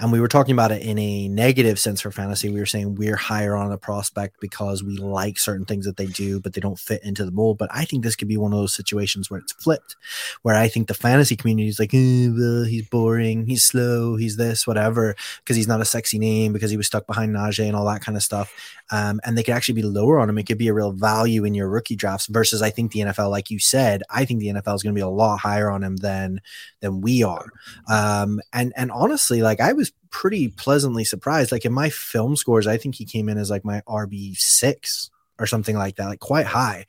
And 0.00 0.10
we 0.10 0.20
were 0.20 0.26
talking 0.26 0.52
about 0.52 0.72
it 0.72 0.82
in 0.82 0.98
a 0.98 1.28
negative 1.28 1.78
sense 1.78 2.00
for 2.00 2.10
fantasy. 2.10 2.48
We 2.48 2.58
were 2.58 2.66
saying 2.66 2.96
we're 2.96 3.14
higher 3.14 3.54
on 3.54 3.70
a 3.70 3.78
prospect 3.78 4.40
because 4.40 4.82
we 4.82 4.96
like 4.96 5.38
certain 5.38 5.64
things 5.64 5.86
that 5.86 5.96
they 5.96 6.06
do, 6.06 6.40
but 6.40 6.54
they 6.54 6.60
don't 6.60 6.78
fit 6.78 7.04
into 7.04 7.24
the 7.24 7.30
mold. 7.30 7.58
But 7.58 7.70
I 7.72 7.84
think 7.84 8.02
this 8.02 8.16
could 8.16 8.26
be 8.26 8.36
one 8.36 8.52
of 8.52 8.58
those 8.58 8.74
situations 8.74 9.30
where 9.30 9.38
it's 9.38 9.52
flipped, 9.52 9.94
where 10.42 10.56
I 10.56 10.66
think 10.66 10.88
the 10.88 10.94
fantasy 10.94 11.36
community 11.36 11.68
is 11.68 11.78
like, 11.78 11.94
eh, 11.94 12.26
well, 12.36 12.64
he's 12.64 12.88
boring, 12.88 13.46
he's 13.46 13.62
slow, 13.62 14.16
he's 14.16 14.36
this, 14.36 14.66
whatever, 14.66 15.14
because 15.38 15.54
he's 15.54 15.68
not 15.68 15.80
a 15.80 15.84
sexy 15.84 16.18
name, 16.18 16.52
because 16.52 16.72
he 16.72 16.76
was 16.76 16.88
stuck 16.88 17.06
behind 17.06 17.32
Najee 17.32 17.68
and 17.68 17.76
all 17.76 17.86
that 17.86 18.00
kind 18.02 18.16
of 18.16 18.24
stuff. 18.24 18.52
Um, 18.90 19.20
and 19.24 19.38
they 19.38 19.44
could 19.44 19.54
actually 19.54 19.74
be 19.74 19.82
lower 20.00 20.18
on 20.18 20.28
him. 20.28 20.38
It 20.38 20.44
could 20.44 20.58
be 20.58 20.68
a 20.68 20.74
real 20.74 20.92
value 20.92 21.44
in 21.44 21.54
your 21.54 21.68
rookie 21.68 21.96
drafts 21.96 22.26
versus 22.26 22.62
I 22.62 22.70
think 22.70 22.92
the 22.92 23.00
NFL, 23.00 23.30
like 23.30 23.50
you 23.50 23.58
said, 23.58 24.02
I 24.10 24.24
think 24.24 24.40
the 24.40 24.48
NFL 24.48 24.74
is 24.74 24.82
going 24.82 24.94
to 24.94 24.98
be 24.98 25.02
a 25.02 25.08
lot 25.08 25.38
higher 25.38 25.70
on 25.70 25.82
him 25.82 25.96
than 25.96 26.40
than 26.80 27.00
we 27.00 27.22
are. 27.22 27.46
Um, 27.88 28.40
and 28.52 28.72
and 28.76 28.90
honestly, 28.90 29.42
like 29.42 29.60
I 29.60 29.72
was 29.72 29.92
pretty 30.10 30.48
pleasantly 30.48 31.04
surprised. 31.04 31.52
Like 31.52 31.64
in 31.64 31.72
my 31.72 31.90
film 31.90 32.36
scores, 32.36 32.66
I 32.66 32.76
think 32.76 32.94
he 32.94 33.04
came 33.04 33.28
in 33.28 33.38
as 33.38 33.50
like 33.50 33.64
my 33.64 33.82
RB 33.88 34.36
six 34.36 35.10
or 35.38 35.46
something 35.46 35.76
like 35.76 35.96
that, 35.96 36.06
like 36.06 36.20
quite 36.20 36.46
high. 36.46 36.86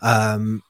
Um, 0.00 0.62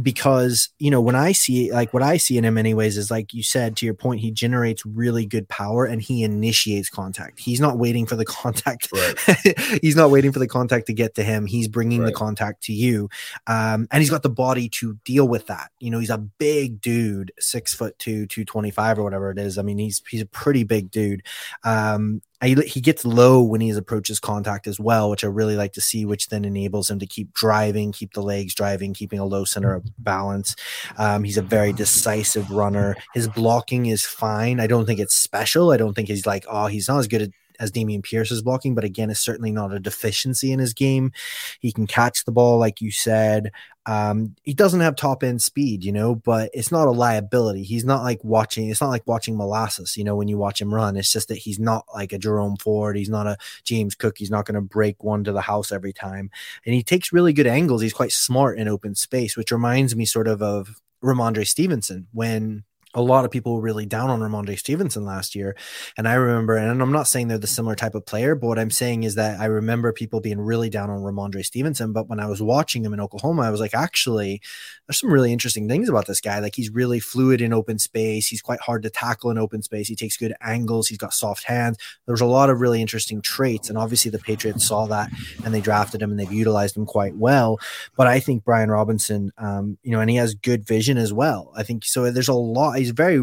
because 0.00 0.68
you 0.78 0.90
know 0.90 1.00
when 1.00 1.16
i 1.16 1.32
see 1.32 1.72
like 1.72 1.92
what 1.92 2.02
i 2.02 2.16
see 2.16 2.38
in 2.38 2.44
him 2.44 2.56
anyways 2.56 2.96
is 2.96 3.10
like 3.10 3.34
you 3.34 3.42
said 3.42 3.76
to 3.76 3.84
your 3.84 3.94
point 3.94 4.20
he 4.20 4.30
generates 4.30 4.84
really 4.86 5.26
good 5.26 5.48
power 5.48 5.84
and 5.84 6.02
he 6.02 6.22
initiates 6.22 6.88
contact. 6.88 7.40
He's 7.40 7.60
not 7.60 7.78
waiting 7.78 8.06
for 8.06 8.16
the 8.16 8.24
contact. 8.24 8.88
Right. 8.92 9.58
he's 9.82 9.96
not 9.96 10.10
waiting 10.10 10.32
for 10.32 10.38
the 10.38 10.48
contact 10.48 10.86
to 10.86 10.92
get 10.92 11.14
to 11.16 11.22
him. 11.22 11.46
He's 11.46 11.68
bringing 11.68 12.00
right. 12.00 12.06
the 12.06 12.12
contact 12.12 12.62
to 12.64 12.72
you. 12.72 13.08
Um, 13.46 13.88
and 13.90 14.00
he's 14.00 14.10
got 14.10 14.22
the 14.22 14.30
body 14.30 14.68
to 14.70 14.94
deal 15.04 15.26
with 15.26 15.46
that. 15.46 15.70
You 15.80 15.90
know 15.90 15.98
he's 15.98 16.10
a 16.10 16.18
big 16.18 16.80
dude 16.80 17.32
six 17.38 17.74
foot 17.74 17.98
two 17.98 18.26
225 18.26 18.98
or 18.98 19.02
whatever 19.02 19.30
it 19.30 19.38
is. 19.38 19.58
I 19.58 19.62
mean 19.62 19.78
he's 19.78 20.02
he's 20.08 20.22
a 20.22 20.26
pretty 20.26 20.64
big 20.64 20.90
dude. 20.90 21.22
Um, 21.64 22.22
he, 22.44 22.54
he 22.66 22.80
gets 22.80 23.04
low 23.04 23.42
when 23.42 23.60
he 23.60 23.70
approaches 23.70 24.20
contact 24.20 24.66
as 24.66 24.78
well, 24.78 25.10
which 25.10 25.24
I 25.24 25.28
really 25.28 25.56
like 25.56 25.72
to 25.74 25.80
see, 25.80 26.04
which 26.04 26.28
then 26.28 26.44
enables 26.44 26.90
him 26.90 26.98
to 26.98 27.06
keep 27.06 27.32
driving, 27.32 27.92
keep 27.92 28.12
the 28.12 28.22
legs 28.22 28.54
driving, 28.54 28.92
keeping 28.92 29.18
a 29.18 29.24
low 29.24 29.44
center 29.44 29.74
of 29.74 29.84
balance. 29.98 30.54
Um, 30.98 31.24
he's 31.24 31.38
a 31.38 31.42
very 31.42 31.72
decisive 31.72 32.50
runner. 32.50 32.96
His 33.14 33.28
blocking 33.28 33.86
is 33.86 34.04
fine. 34.04 34.60
I 34.60 34.66
don't 34.66 34.86
think 34.86 35.00
it's 35.00 35.16
special. 35.16 35.70
I 35.70 35.76
don't 35.76 35.94
think 35.94 36.08
he's 36.08 36.26
like, 36.26 36.44
oh, 36.48 36.66
he's 36.66 36.88
not 36.88 36.98
as 36.98 37.08
good 37.08 37.22
at 37.22 37.30
as 37.60 37.72
Dameon 37.72 38.02
Pierce 38.02 38.30
is 38.30 38.42
blocking, 38.42 38.74
but 38.74 38.84
again, 38.84 39.10
it's 39.10 39.20
certainly 39.20 39.52
not 39.52 39.72
a 39.72 39.80
deficiency 39.80 40.52
in 40.52 40.58
his 40.58 40.74
game. 40.74 41.12
He 41.60 41.72
can 41.72 41.86
catch 41.86 42.24
the 42.24 42.32
ball, 42.32 42.58
like 42.58 42.80
you 42.80 42.90
said. 42.90 43.52
Um, 43.86 44.34
he 44.42 44.52
doesn't 44.52 44.80
have 44.80 44.96
top 44.96 45.22
end 45.22 45.40
speed, 45.40 45.84
you 45.84 45.92
know, 45.92 46.16
but 46.16 46.50
it's 46.52 46.72
not 46.72 46.88
a 46.88 46.90
liability. 46.90 47.62
He's 47.62 47.84
not 47.84 48.02
like 48.02 48.22
watching, 48.24 48.68
it's 48.68 48.80
not 48.80 48.90
like 48.90 49.06
watching 49.06 49.36
molasses, 49.36 49.96
you 49.96 50.02
know, 50.02 50.16
when 50.16 50.26
you 50.26 50.36
watch 50.36 50.60
him 50.60 50.74
run. 50.74 50.96
It's 50.96 51.12
just 51.12 51.28
that 51.28 51.38
he's 51.38 51.60
not 51.60 51.84
like 51.94 52.12
a 52.12 52.18
Jerome 52.18 52.56
Ford. 52.56 52.96
He's 52.96 53.08
not 53.08 53.28
a 53.28 53.36
James 53.64 53.94
Cook. 53.94 54.18
He's 54.18 54.30
not 54.30 54.44
going 54.44 54.56
to 54.56 54.60
break 54.60 55.04
one 55.04 55.22
to 55.24 55.32
the 55.32 55.40
house 55.40 55.70
every 55.70 55.92
time. 55.92 56.30
And 56.64 56.74
he 56.74 56.82
takes 56.82 57.12
really 57.12 57.32
good 57.32 57.46
angles. 57.46 57.80
He's 57.80 57.92
quite 57.92 58.12
smart 58.12 58.58
in 58.58 58.66
open 58.66 58.96
space, 58.96 59.36
which 59.36 59.52
reminds 59.52 59.94
me 59.94 60.04
sort 60.04 60.26
of 60.26 60.42
of 60.42 60.80
Rhamondre 61.02 61.46
Stevenson 61.46 62.08
when 62.12 62.64
a 62.96 63.02
lot 63.02 63.26
of 63.26 63.30
people 63.30 63.54
were 63.54 63.60
really 63.60 63.84
down 63.84 64.08
on 64.08 64.20
Rhamondre 64.20 64.58
Stevenson 64.58 65.04
last 65.04 65.34
year. 65.34 65.54
And 65.98 66.08
I 66.08 66.14
remember, 66.14 66.56
and 66.56 66.82
I'm 66.82 66.92
not 66.92 67.06
saying 67.06 67.28
they're 67.28 67.36
the 67.36 67.46
similar 67.46 67.76
type 67.76 67.94
of 67.94 68.06
player, 68.06 68.34
but 68.34 68.46
what 68.46 68.58
I'm 68.58 68.70
saying 68.70 69.04
is 69.04 69.16
that 69.16 69.38
I 69.38 69.44
remember 69.44 69.92
people 69.92 70.20
being 70.20 70.40
really 70.40 70.70
down 70.70 70.88
on 70.88 71.00
Rhamondre 71.00 71.44
Stevenson. 71.44 71.92
But 71.92 72.08
when 72.08 72.18
I 72.18 72.26
was 72.26 72.40
watching 72.40 72.82
him 72.82 72.94
in 72.94 73.00
Oklahoma, 73.00 73.42
I 73.42 73.50
was 73.50 73.60
like, 73.60 73.74
actually, 73.74 74.40
there's 74.86 74.98
some 74.98 75.12
really 75.12 75.30
interesting 75.30 75.68
things 75.68 75.90
about 75.90 76.06
this 76.06 76.22
guy. 76.22 76.38
Like 76.38 76.54
he's 76.54 76.70
really 76.70 76.98
fluid 76.98 77.42
in 77.42 77.52
open 77.52 77.78
space. 77.78 78.28
He's 78.28 78.40
quite 78.40 78.60
hard 78.60 78.82
to 78.84 78.90
tackle 78.90 79.30
in 79.30 79.36
open 79.36 79.62
space. 79.62 79.88
He 79.88 79.96
takes 79.96 80.16
good 80.16 80.34
angles. 80.40 80.88
He's 80.88 80.98
got 80.98 81.12
soft 81.12 81.44
hands. 81.44 81.76
There's 82.06 82.22
a 82.22 82.26
lot 82.26 82.48
of 82.48 82.60
really 82.60 82.80
interesting 82.80 83.20
traits. 83.20 83.68
And 83.68 83.76
obviously 83.76 84.10
the 84.10 84.18
Patriots 84.18 84.66
saw 84.66 84.86
that 84.86 85.10
and 85.44 85.52
they 85.52 85.60
drafted 85.60 86.00
him 86.00 86.10
and 86.10 86.18
they've 86.18 86.32
utilized 86.32 86.76
him 86.76 86.86
quite 86.86 87.16
well. 87.16 87.58
But 87.94 88.06
I 88.06 88.20
think 88.20 88.44
Brian 88.44 88.70
Robinson, 88.70 89.32
um, 89.36 89.76
you 89.82 89.90
know, 89.90 90.00
and 90.00 90.08
he 90.08 90.16
has 90.16 90.34
good 90.34 90.66
vision 90.66 90.96
as 90.96 91.12
well. 91.12 91.52
I 91.54 91.62
think 91.62 91.84
so. 91.84 92.10
There's 92.10 92.28
a 92.28 92.34
lot 92.34 92.78
he's 92.86 92.94
very 92.94 93.22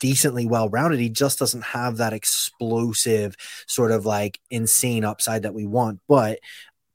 decently 0.00 0.46
well 0.46 0.68
rounded. 0.68 1.00
He 1.00 1.08
just 1.08 1.38
doesn't 1.38 1.62
have 1.62 1.96
that 1.98 2.12
explosive 2.12 3.36
sort 3.66 3.92
of 3.92 4.04
like 4.04 4.40
insane 4.50 5.04
upside 5.04 5.42
that 5.42 5.54
we 5.54 5.66
want. 5.66 6.00
But 6.08 6.40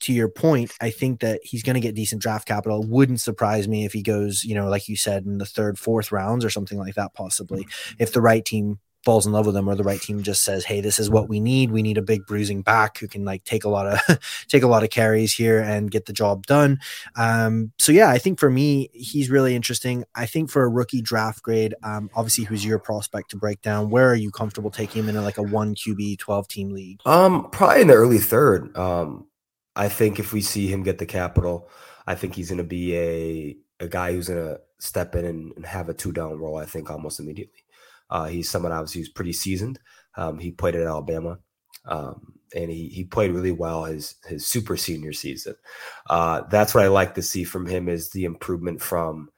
to 0.02 0.14
your 0.14 0.30
point, 0.30 0.72
I 0.82 0.90
think 0.90 1.22
that 1.22 1.42
he's 1.44 1.64
going 1.64 1.76
to 1.76 1.80
get 1.80 1.96
decent 1.96 2.22
draft 2.22 2.48
capital. 2.48 2.84
Wouldn't 2.84 3.22
surprise 3.22 3.68
me 3.68 3.86
if 3.86 3.94
he 3.94 4.02
goes, 4.02 4.44
you 4.44 4.56
know, 4.56 4.68
like 4.68 4.88
you 4.88 4.96
said, 4.96 5.26
in 5.26 5.38
the 5.38 5.46
third, 5.46 5.78
fourth 5.78 6.12
rounds 6.12 6.44
or 6.44 6.50
something 6.50 6.78
like 6.78 6.96
that, 6.96 7.14
possibly, 7.14 7.64
mm-hmm. 7.64 7.96
if 8.00 8.12
the 8.12 8.22
right 8.22 8.44
team 8.44 8.80
falls 9.04 9.26
in 9.26 9.32
love 9.32 9.46
with 9.46 9.56
them 9.56 9.68
or 9.68 9.76
the 9.76 9.84
right 9.84 10.02
team 10.02 10.22
just 10.22 10.44
says 10.44 10.64
hey 10.64 10.82
this 10.82 11.00
is 11.00 11.10
what 11.10 11.30
we 11.30 11.40
need. 11.40 11.72
We 11.72 11.82
need 11.82 11.98
a 11.98 12.02
big 12.02 12.26
bruising 12.26 12.62
back 12.62 12.98
who 12.98 13.08
can 13.08 13.26
like 13.26 13.44
take 13.44 13.64
a 13.64 13.70
lot 13.70 13.88
of 13.88 14.20
take 14.48 14.64
a 14.64 14.68
lot 14.68 14.84
of 14.84 14.90
carries 14.90 15.34
here 15.34 15.60
and 15.60 15.90
get 15.90 16.06
the 16.06 16.14
job 16.14 16.46
done. 16.46 16.80
Um 17.16 17.72
so 17.78 17.92
yeah 17.92 18.10
i 18.10 18.18
think 18.18 18.40
for 18.40 18.50
me 18.50 18.90
he's 18.94 19.30
really 19.30 19.56
interesting. 19.56 20.06
I 20.16 20.26
think 20.26 20.50
for 20.50 20.64
a 20.64 20.70
rookie 20.70 21.02
draft 21.02 21.42
grade 21.42 21.74
um 21.84 22.10
obviously 22.14 22.44
who's 22.44 22.66
your 22.66 22.80
prospect 22.80 23.32
to 23.32 23.38
break 23.38 23.62
down? 23.62 23.90
Where 23.90 24.10
are 24.10 24.16
you 24.16 24.32
comfortable 24.32 24.72
taking 24.72 25.04
him 25.04 25.10
in 25.10 25.16
a, 25.16 25.22
like 25.22 25.38
a 25.38 25.44
1 25.44 25.76
qb 25.76 26.18
12 26.18 26.48
team 26.48 26.70
league? 26.70 27.02
Um 27.06 27.50
probably 27.52 27.82
in 27.82 27.88
the 27.88 27.94
early 27.94 28.20
third. 28.20 28.76
Um 28.78 29.28
i 29.76 29.88
think 29.88 30.20
if 30.20 30.34
we 30.34 30.42
see 30.42 30.68
him 30.68 30.84
get 30.84 30.98
the 30.98 31.06
capital 31.06 31.70
i 32.06 32.14
think 32.14 32.36
he's 32.36 32.50
going 32.50 32.58
to 32.58 32.64
be 32.64 32.96
a 32.98 33.58
a 33.80 33.88
guy 33.88 34.12
who's 34.12 34.28
going 34.28 34.40
to 34.40 34.60
step 34.80 35.16
in 35.16 35.26
and, 35.26 35.54
and 35.56 35.66
have 35.66 35.90
a 35.90 35.94
two 35.94 36.12
down 36.12 36.38
role 36.38 36.58
i 36.58 36.66
think 36.66 36.90
almost 36.90 37.20
immediately 37.20 37.64
uh, 38.12 38.26
he's 38.26 38.50
someone 38.50 38.72
obviously 38.72 39.02
who's 39.02 39.10
pretty 39.10 39.34
seasoned. 39.34 39.80
Um, 40.16 40.38
he 40.38 40.52
played 40.52 40.76
at 40.76 40.86
Alabama, 40.86 41.40
um, 41.86 42.34
and 42.54 42.70
he 42.70 42.90
he 42.90 43.06
played 43.06 43.32
really 43.32 43.54
well 43.54 43.86
his 43.86 44.16
his 44.28 44.46
super 44.46 44.76
senior 44.78 45.14
season. 45.14 45.56
Uh, 46.10 46.42
that's 46.50 46.76
what 46.76 46.84
I 46.84 46.90
like 46.90 47.16
to 47.16 47.22
see 47.22 47.46
from 47.46 47.66
him 47.66 47.88
is 47.88 48.10
the 48.10 48.26
improvement 48.26 48.82
from 48.82 49.30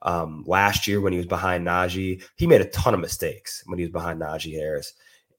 um, 0.00 0.42
last 0.46 0.86
year 0.86 1.00
when 1.00 1.12
he 1.12 1.18
was 1.18 1.26
behind 1.26 1.66
Najee. 1.66 2.22
He 2.36 2.46
made 2.46 2.62
a 2.62 2.70
ton 2.70 2.94
of 2.94 3.00
mistakes 3.00 3.62
when 3.66 3.78
he 3.78 3.84
was 3.84 3.92
behind 3.92 4.20
Najee 4.20 4.54
Harris, 4.54 4.94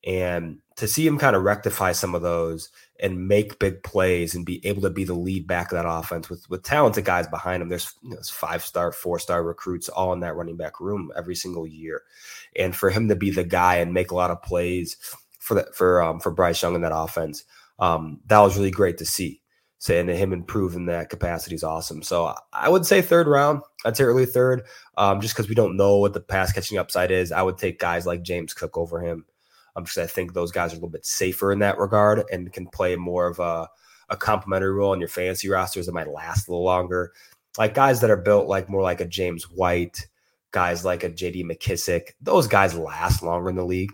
and 0.06 0.60
to 0.76 0.88
see 0.88 1.06
him 1.06 1.18
kind 1.18 1.36
of 1.36 1.42
rectify 1.42 1.92
some 1.92 2.14
of 2.14 2.22
those 2.22 2.70
and 3.00 3.28
make 3.28 3.58
big 3.58 3.82
plays 3.82 4.34
and 4.34 4.46
be 4.46 4.64
able 4.66 4.82
to 4.82 4.90
be 4.90 5.04
the 5.04 5.14
lead 5.14 5.46
back 5.46 5.70
of 5.70 5.76
that 5.76 5.88
offense 5.88 6.28
with 6.30 6.48
with 6.48 6.62
talented 6.62 7.04
guys 7.04 7.26
behind 7.26 7.62
him. 7.62 7.68
There's, 7.68 7.92
you 8.02 8.10
know, 8.10 8.20
five 8.22 8.64
star, 8.64 8.92
four 8.92 9.18
star 9.18 9.42
recruits 9.42 9.88
all 9.88 10.12
in 10.12 10.20
that 10.20 10.36
running 10.36 10.56
back 10.56 10.80
room 10.80 11.10
every 11.16 11.34
single 11.34 11.66
year, 11.66 12.02
and 12.56 12.74
for 12.74 12.90
him 12.90 13.08
to 13.08 13.16
be 13.16 13.30
the 13.30 13.44
guy 13.44 13.76
and 13.76 13.94
make 13.94 14.10
a 14.10 14.14
lot 14.14 14.30
of 14.30 14.42
plays 14.42 14.96
for 15.38 15.54
that 15.54 15.74
for 15.74 16.02
um, 16.02 16.20
for 16.20 16.30
Bryce 16.30 16.62
Young 16.62 16.74
in 16.74 16.82
that 16.82 16.96
offense, 16.96 17.44
um, 17.78 18.20
that 18.26 18.40
was 18.40 18.56
really 18.56 18.70
great 18.70 18.98
to 18.98 19.06
see. 19.06 19.40
Saying 19.78 20.06
to 20.06 20.16
him 20.16 20.32
improve 20.32 20.76
in 20.76 20.86
that 20.86 21.10
capacity 21.10 21.54
is 21.54 21.62
awesome. 21.62 22.02
So 22.02 22.34
I 22.54 22.70
would 22.70 22.86
say 22.86 23.02
third 23.02 23.26
round. 23.26 23.60
I'd 23.84 23.98
say 23.98 24.04
early 24.04 24.24
third, 24.24 24.62
um, 24.96 25.20
just 25.20 25.34
because 25.34 25.46
we 25.46 25.54
don't 25.54 25.76
know 25.76 25.98
what 25.98 26.14
the 26.14 26.20
pass 26.20 26.52
catching 26.52 26.78
upside 26.78 27.10
is. 27.10 27.30
I 27.32 27.42
would 27.42 27.58
take 27.58 27.78
guys 27.78 28.06
like 28.06 28.22
James 28.22 28.54
Cook 28.54 28.78
over 28.78 29.00
him 29.00 29.26
um, 29.76 29.84
because 29.84 29.98
I 29.98 30.06
think 30.06 30.32
those 30.32 30.52
guys 30.52 30.72
are 30.72 30.76
a 30.76 30.78
little 30.78 30.88
bit 30.88 31.04
safer 31.04 31.52
in 31.52 31.58
that 31.58 31.78
regard 31.78 32.24
and 32.32 32.50
can 32.50 32.66
play 32.68 32.96
more 32.96 33.26
of 33.26 33.38
a, 33.38 33.68
a 34.08 34.16
complementary 34.16 34.72
role 34.72 34.94
in 34.94 35.00
your 35.00 35.08
fantasy 35.08 35.50
rosters 35.50 35.84
that 35.84 35.92
might 35.92 36.08
last 36.08 36.48
a 36.48 36.50
little 36.50 36.64
longer. 36.64 37.12
Like 37.58 37.74
guys 37.74 38.00
that 38.00 38.10
are 38.10 38.16
built 38.16 38.48
like 38.48 38.70
more 38.70 38.82
like 38.82 39.02
a 39.02 39.06
James 39.06 39.50
White, 39.50 40.06
guys 40.54 40.84
like 40.84 41.02
a 41.02 41.10
JD 41.10 41.44
McKissic, 41.44 42.12
those 42.20 42.46
guys 42.46 42.78
last 42.78 43.24
longer 43.24 43.50
in 43.50 43.56
the 43.56 43.64
league, 43.64 43.92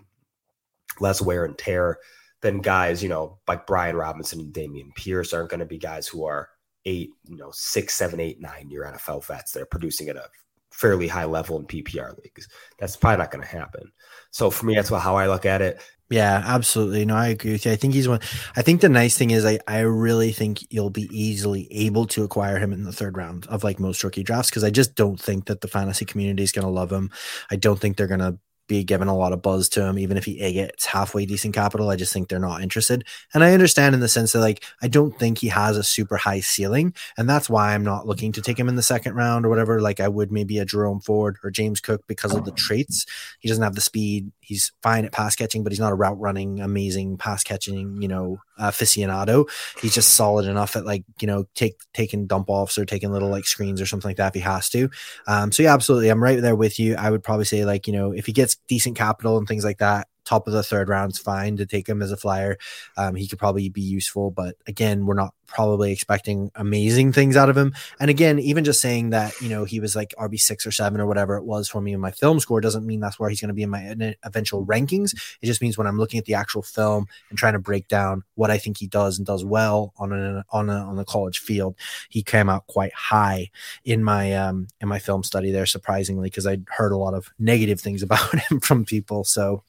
less 0.99 1.19
wear 1.19 1.43
and 1.43 1.57
tear 1.57 1.97
than 2.41 2.61
guys, 2.61 3.01
you 3.01 3.09
know, 3.09 3.39
like 3.47 3.65
Brian 3.65 3.95
Robinson 3.95 4.39
and 4.39 4.53
Dameon 4.53 4.93
Pierce 4.95 5.33
aren't 5.33 5.49
going 5.49 5.59
to 5.59 5.65
be 5.65 5.79
guys 5.79 6.07
who 6.07 6.23
are 6.23 6.49
eight, 6.85 7.09
you 7.27 7.35
know, 7.35 7.49
six, 7.51 7.95
seven, 7.95 8.19
eight, 8.19 8.39
nine 8.39 8.69
year 8.69 8.83
NFL 8.83 9.25
vets 9.25 9.53
that 9.53 9.63
are 9.63 9.65
producing 9.65 10.07
at 10.09 10.15
a 10.15 10.29
fairly 10.69 11.07
high 11.07 11.25
level 11.25 11.57
in 11.57 11.65
PPR 11.65 12.15
leagues. 12.23 12.47
That's 12.77 12.95
probably 12.95 13.17
not 13.17 13.31
going 13.31 13.43
to 13.43 13.49
happen. 13.49 13.91
So 14.29 14.51
for 14.51 14.67
me, 14.67 14.75
that's 14.75 14.89
how 14.89 15.15
I 15.15 15.27
look 15.27 15.47
at 15.47 15.63
it. 15.63 15.81
Yeah, 16.11 16.43
absolutely. 16.45 17.05
No, 17.05 17.15
I 17.15 17.27
agree 17.27 17.53
with 17.53 17.65
you. 17.65 17.71
I 17.71 17.77
think 17.77 17.93
he's 17.93 18.07
one. 18.09 18.19
I 18.57 18.61
think 18.61 18.81
the 18.81 18.89
nice 18.89 19.17
thing 19.17 19.31
is, 19.31 19.45
I 19.45 19.59
I 19.65 19.79
really 19.79 20.33
think 20.33 20.59
you'll 20.69 20.89
be 20.89 21.07
easily 21.09 21.69
able 21.71 22.05
to 22.07 22.23
acquire 22.25 22.59
him 22.59 22.73
in 22.73 22.83
the 22.83 22.91
third 22.91 23.15
round 23.15 23.47
of 23.47 23.63
like 23.63 23.79
most 23.79 24.03
rookie 24.03 24.23
drafts 24.23 24.49
because 24.49 24.65
I 24.65 24.71
just 24.71 24.95
don't 24.95 25.19
think 25.19 25.45
that 25.45 25.61
the 25.61 25.69
fantasy 25.69 26.03
community 26.03 26.43
is 26.43 26.51
going 26.51 26.65
to 26.65 26.71
love 26.71 26.91
him. 26.91 27.11
I 27.49 27.55
don't 27.55 27.79
think 27.79 27.95
they're 27.95 28.07
going 28.07 28.19
to 28.19 28.37
be 28.67 28.83
given 28.83 29.07
a 29.07 29.15
lot 29.17 29.33
of 29.33 29.41
buzz 29.41 29.67
to 29.69 29.83
him, 29.85 29.97
even 29.99 30.17
if 30.17 30.25
he 30.25 30.35
gets 30.53 30.85
halfway 30.85 31.25
decent 31.25 31.53
capital. 31.53 31.89
I 31.89 31.95
just 31.97 32.13
think 32.13 32.27
they're 32.29 32.39
not 32.39 32.61
interested. 32.61 33.05
And 33.33 33.43
I 33.43 33.53
understand 33.53 33.95
in 33.95 34.01
the 34.01 34.07
sense 34.07 34.31
that, 34.33 34.39
like, 34.39 34.63
I 34.81 34.87
don't 34.87 35.17
think 35.17 35.39
he 35.39 35.47
has 35.49 35.75
a 35.77 35.83
super 35.83 36.15
high 36.17 36.39
ceiling. 36.39 36.93
And 37.17 37.29
that's 37.29 37.49
why 37.49 37.73
I'm 37.73 37.83
not 37.83 38.07
looking 38.07 38.31
to 38.33 38.41
take 38.41 38.57
him 38.59 38.69
in 38.69 38.75
the 38.77 38.81
second 38.83 39.15
round 39.15 39.45
or 39.45 39.49
whatever, 39.49 39.81
like 39.81 39.99
I 39.99 40.07
would 40.07 40.31
maybe 40.31 40.57
a 40.59 40.65
Jerome 40.65 41.01
Ford 41.01 41.37
or 41.43 41.51
James 41.51 41.81
Cook 41.81 42.05
because 42.07 42.33
of 42.33 42.45
the 42.45 42.51
traits. 42.51 43.05
He 43.39 43.49
doesn't 43.49 43.63
have 43.63 43.75
the 43.75 43.81
speed. 43.81 44.31
He's 44.51 44.73
fine 44.83 45.05
at 45.05 45.13
pass 45.13 45.33
catching, 45.33 45.63
but 45.63 45.71
he's 45.71 45.79
not 45.79 45.93
a 45.93 45.95
route 45.95 46.19
running, 46.19 46.59
amazing 46.59 47.15
pass 47.17 47.41
catching, 47.41 48.01
you 48.01 48.09
know, 48.09 48.41
aficionado. 48.59 49.49
He's 49.81 49.93
just 49.93 50.17
solid 50.17 50.45
enough 50.45 50.75
at 50.75 50.85
like 50.85 51.05
you 51.21 51.27
know 51.27 51.45
take 51.55 51.75
taking 51.93 52.27
dump 52.27 52.49
offs 52.49 52.77
or 52.77 52.83
taking 52.83 53.13
little 53.13 53.29
like 53.29 53.45
screens 53.45 53.79
or 53.79 53.85
something 53.85 54.09
like 54.09 54.17
that 54.17 54.27
if 54.27 54.33
he 54.33 54.41
has 54.41 54.67
to. 54.71 54.89
Um, 55.25 55.53
so 55.53 55.63
yeah, 55.63 55.73
absolutely, 55.73 56.09
I'm 56.09 56.21
right 56.21 56.41
there 56.41 56.57
with 56.57 56.79
you. 56.79 56.95
I 56.95 57.09
would 57.11 57.23
probably 57.23 57.45
say 57.45 57.63
like 57.63 57.87
you 57.87 57.93
know 57.93 58.11
if 58.11 58.25
he 58.25 58.33
gets 58.33 58.57
decent 58.67 58.97
capital 58.97 59.37
and 59.37 59.47
things 59.47 59.63
like 59.63 59.77
that, 59.77 60.09
top 60.25 60.47
of 60.47 60.53
the 60.53 60.63
third 60.63 60.89
round's 60.89 61.17
fine 61.17 61.55
to 61.57 61.65
take 61.65 61.87
him 61.87 62.01
as 62.01 62.11
a 62.11 62.17
flyer. 62.17 62.57
Um, 62.97 63.15
he 63.15 63.29
could 63.29 63.39
probably 63.39 63.69
be 63.69 63.81
useful, 63.81 64.31
but 64.31 64.55
again, 64.67 65.05
we're 65.05 65.15
not 65.15 65.33
probably 65.51 65.91
expecting 65.91 66.49
amazing 66.55 67.11
things 67.11 67.35
out 67.35 67.49
of 67.49 67.57
him. 67.57 67.73
And 67.99 68.09
again, 68.09 68.39
even 68.39 68.63
just 68.63 68.81
saying 68.81 69.09
that, 69.11 69.39
you 69.41 69.49
know, 69.49 69.65
he 69.65 69.79
was 69.79 69.95
like 69.95 70.13
RB 70.17 70.39
six 70.39 70.65
or 70.65 70.71
seven 70.71 71.01
or 71.01 71.05
whatever 71.05 71.35
it 71.35 71.43
was 71.43 71.67
for 71.67 71.81
me 71.81 71.93
in 71.93 71.99
my 71.99 72.11
film 72.11 72.39
score 72.39 72.61
doesn't 72.61 72.85
mean 72.85 72.99
that's 72.99 73.19
where 73.19 73.29
he's 73.29 73.41
going 73.41 73.49
to 73.49 73.53
be 73.53 73.63
in 73.63 73.69
my 73.69 74.15
eventual 74.23 74.65
rankings. 74.65 75.13
It 75.41 75.45
just 75.45 75.61
means 75.61 75.77
when 75.77 75.87
I'm 75.87 75.97
looking 75.97 76.19
at 76.19 76.25
the 76.25 76.35
actual 76.35 76.61
film 76.61 77.05
and 77.29 77.37
trying 77.37 77.53
to 77.53 77.59
break 77.59 77.87
down 77.87 78.23
what 78.35 78.49
I 78.49 78.57
think 78.57 78.77
he 78.77 78.87
does 78.87 79.17
and 79.17 79.27
does 79.27 79.43
well 79.43 79.93
on 79.97 80.13
a, 80.13 80.45
on 80.51 80.69
a, 80.69 80.77
on 80.77 80.95
the 80.95 81.05
college 81.05 81.39
field, 81.39 81.75
he 82.09 82.23
came 82.23 82.49
out 82.49 82.67
quite 82.67 82.93
high 82.93 83.49
in 83.83 84.03
my, 84.03 84.33
um, 84.33 84.67
in 84.79 84.87
my 84.87 84.99
film 84.99 85.23
study 85.23 85.51
there, 85.51 85.65
surprisingly, 85.65 86.29
because 86.29 86.47
I 86.47 86.59
heard 86.69 86.93
a 86.93 86.97
lot 86.97 87.13
of 87.13 87.29
negative 87.37 87.81
things 87.81 88.01
about 88.03 88.39
him 88.49 88.59
from 88.61 88.85
people. 88.85 89.23
So, 89.25 89.63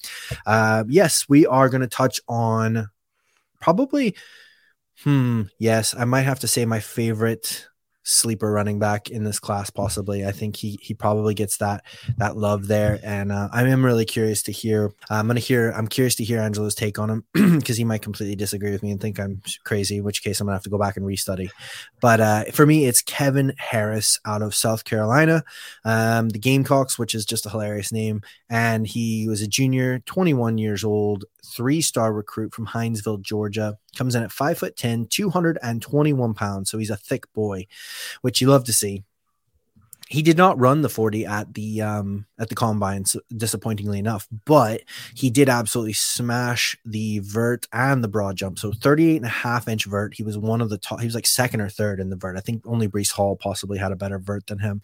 uh, 0.47 0.85
yes, 0.89 1.29
we 1.29 1.47
are 1.47 1.69
going 1.69 1.81
to 1.81 1.89
touch 1.89 2.21
on 2.29 2.89
probably 3.61 4.15
Hmm. 5.05 5.43
Yes, 5.59 5.95
I 5.97 6.05
might 6.05 6.23
have 6.23 6.41
to 6.41 6.49
say 6.49 6.65
my 6.65 6.81
favorite 6.81 7.67
sleeper 8.05 8.51
running 8.51 8.79
back 8.79 9.11
in 9.11 9.25
this 9.25 9.39
class 9.39 9.71
possibly. 9.71 10.27
I 10.27 10.33
think 10.33 10.57
he 10.57 10.79
he 10.83 10.93
probably 10.95 11.35
gets 11.35 11.59
that 11.59 11.85
that 12.19 12.37
love 12.37 12.67
there. 12.67 12.99
And 13.03 13.31
uh, 13.31 13.49
i 13.53 13.63
am 13.63 13.85
really 13.85 14.05
curious 14.05 14.43
to 14.45 14.53
hear 14.53 14.87
uh, 15.11 15.15
i'm 15.15 15.27
gonna 15.27 15.41
hear 15.41 15.71
i'm 15.71 15.87
curious 15.87 16.17
to 16.17 16.25
hear 16.25 16.41
angelo's 16.41 16.75
take 16.75 16.99
on 16.99 17.11
him 17.11 17.25
because 17.59 17.77
he 17.77 17.85
might 17.85 18.03
completely 18.03 18.35
disagree 18.35 18.71
with 18.73 18.83
me 18.83 18.91
and 18.91 19.01
think 19.01 19.21
i'm 19.21 19.41
crazy 19.65 19.99
in 19.99 20.05
which 20.05 20.23
case 20.23 20.41
i'm 20.41 20.47
gonna 20.47 20.57
have 20.57 20.65
to 20.65 20.71
go 20.71 20.79
back 20.79 20.97
and 20.97 21.07
restudy. 21.07 21.49
But 22.01 22.21
uh, 22.21 22.45
for 22.53 22.67
me 22.67 22.87
it's 22.87 23.03
kevin 23.03 23.55
harris 23.57 24.19
out 24.25 24.43
of 24.43 24.55
south 24.55 24.85
carolina. 24.85 25.45
Um, 25.85 26.29
the 26.31 26.39
gamecocks 26.39 26.99
which 26.99 27.15
is 27.15 27.25
just 27.25 27.47
a 27.47 27.51
hilarious 27.51 27.93
name 27.93 28.23
and 28.51 28.87
he 28.87 29.29
was 29.29 29.43
a 29.43 29.49
junior 29.49 30.01
21 30.01 30.59
years 30.59 30.83
old 30.85 31.25
three 31.45 31.81
star 31.81 32.13
recruit 32.13 32.55
from 32.55 32.67
hinesville 32.67 33.21
georgia. 33.21 33.79
Comes 33.97 34.15
in 34.15 34.23
at 34.23 34.33
five 34.33 34.59
foot 34.59 34.77
10 34.77 35.07
221 35.07 36.35
pounds. 36.35 36.71
So 36.71 36.79
he's 36.79 36.91
a 36.91 36.97
thick 36.97 37.33
boy 37.33 37.67
which 38.21 38.41
you 38.41 38.49
love 38.49 38.65
to 38.65 38.73
see. 38.73 39.05
He 40.09 40.21
did 40.21 40.37
not 40.37 40.61
run 40.61 40.83
the 40.83 40.91
40 40.91 41.25
at 41.25 41.55
the 41.55 41.81
um 41.81 42.27
at 42.39 42.51
the 42.51 42.55
combine 42.55 43.07
so 43.07 43.21
disappointingly 43.35 43.99
enough 43.99 44.29
but 44.45 44.83
he 45.15 45.31
did 45.31 45.49
absolutely 45.49 45.95
smash 45.95 46.77
the 46.85 47.21
vert 47.21 47.67
and 47.73 48.05
the 48.05 48.09
broad 48.09 48.37
jump. 48.37 48.59
So 48.59 48.73
38 48.73 49.17
and 49.17 49.25
a 49.25 49.31
half 49.31 49.69
inch 49.69 49.87
vert. 49.87 50.13
He 50.13 50.23
was 50.23 50.37
one 50.37 50.61
of 50.61 50.69
the 50.69 50.77
top 50.77 51.01
he 51.01 51.07
was 51.07 51.15
like 51.15 51.27
second 51.27 51.63
or 51.63 51.71
third 51.71 51.99
in 51.99 52.11
the 52.11 52.17
vert. 52.17 52.37
I 52.37 52.41
think 52.41 52.63
only 52.67 52.89
breece 52.89 53.13
hall 53.13 53.37
possibly 53.37 53.79
had 53.79 53.91
a 53.91 53.97
better 53.97 54.19
vert 54.19 54.47
than 54.49 54.59
him. 54.59 54.83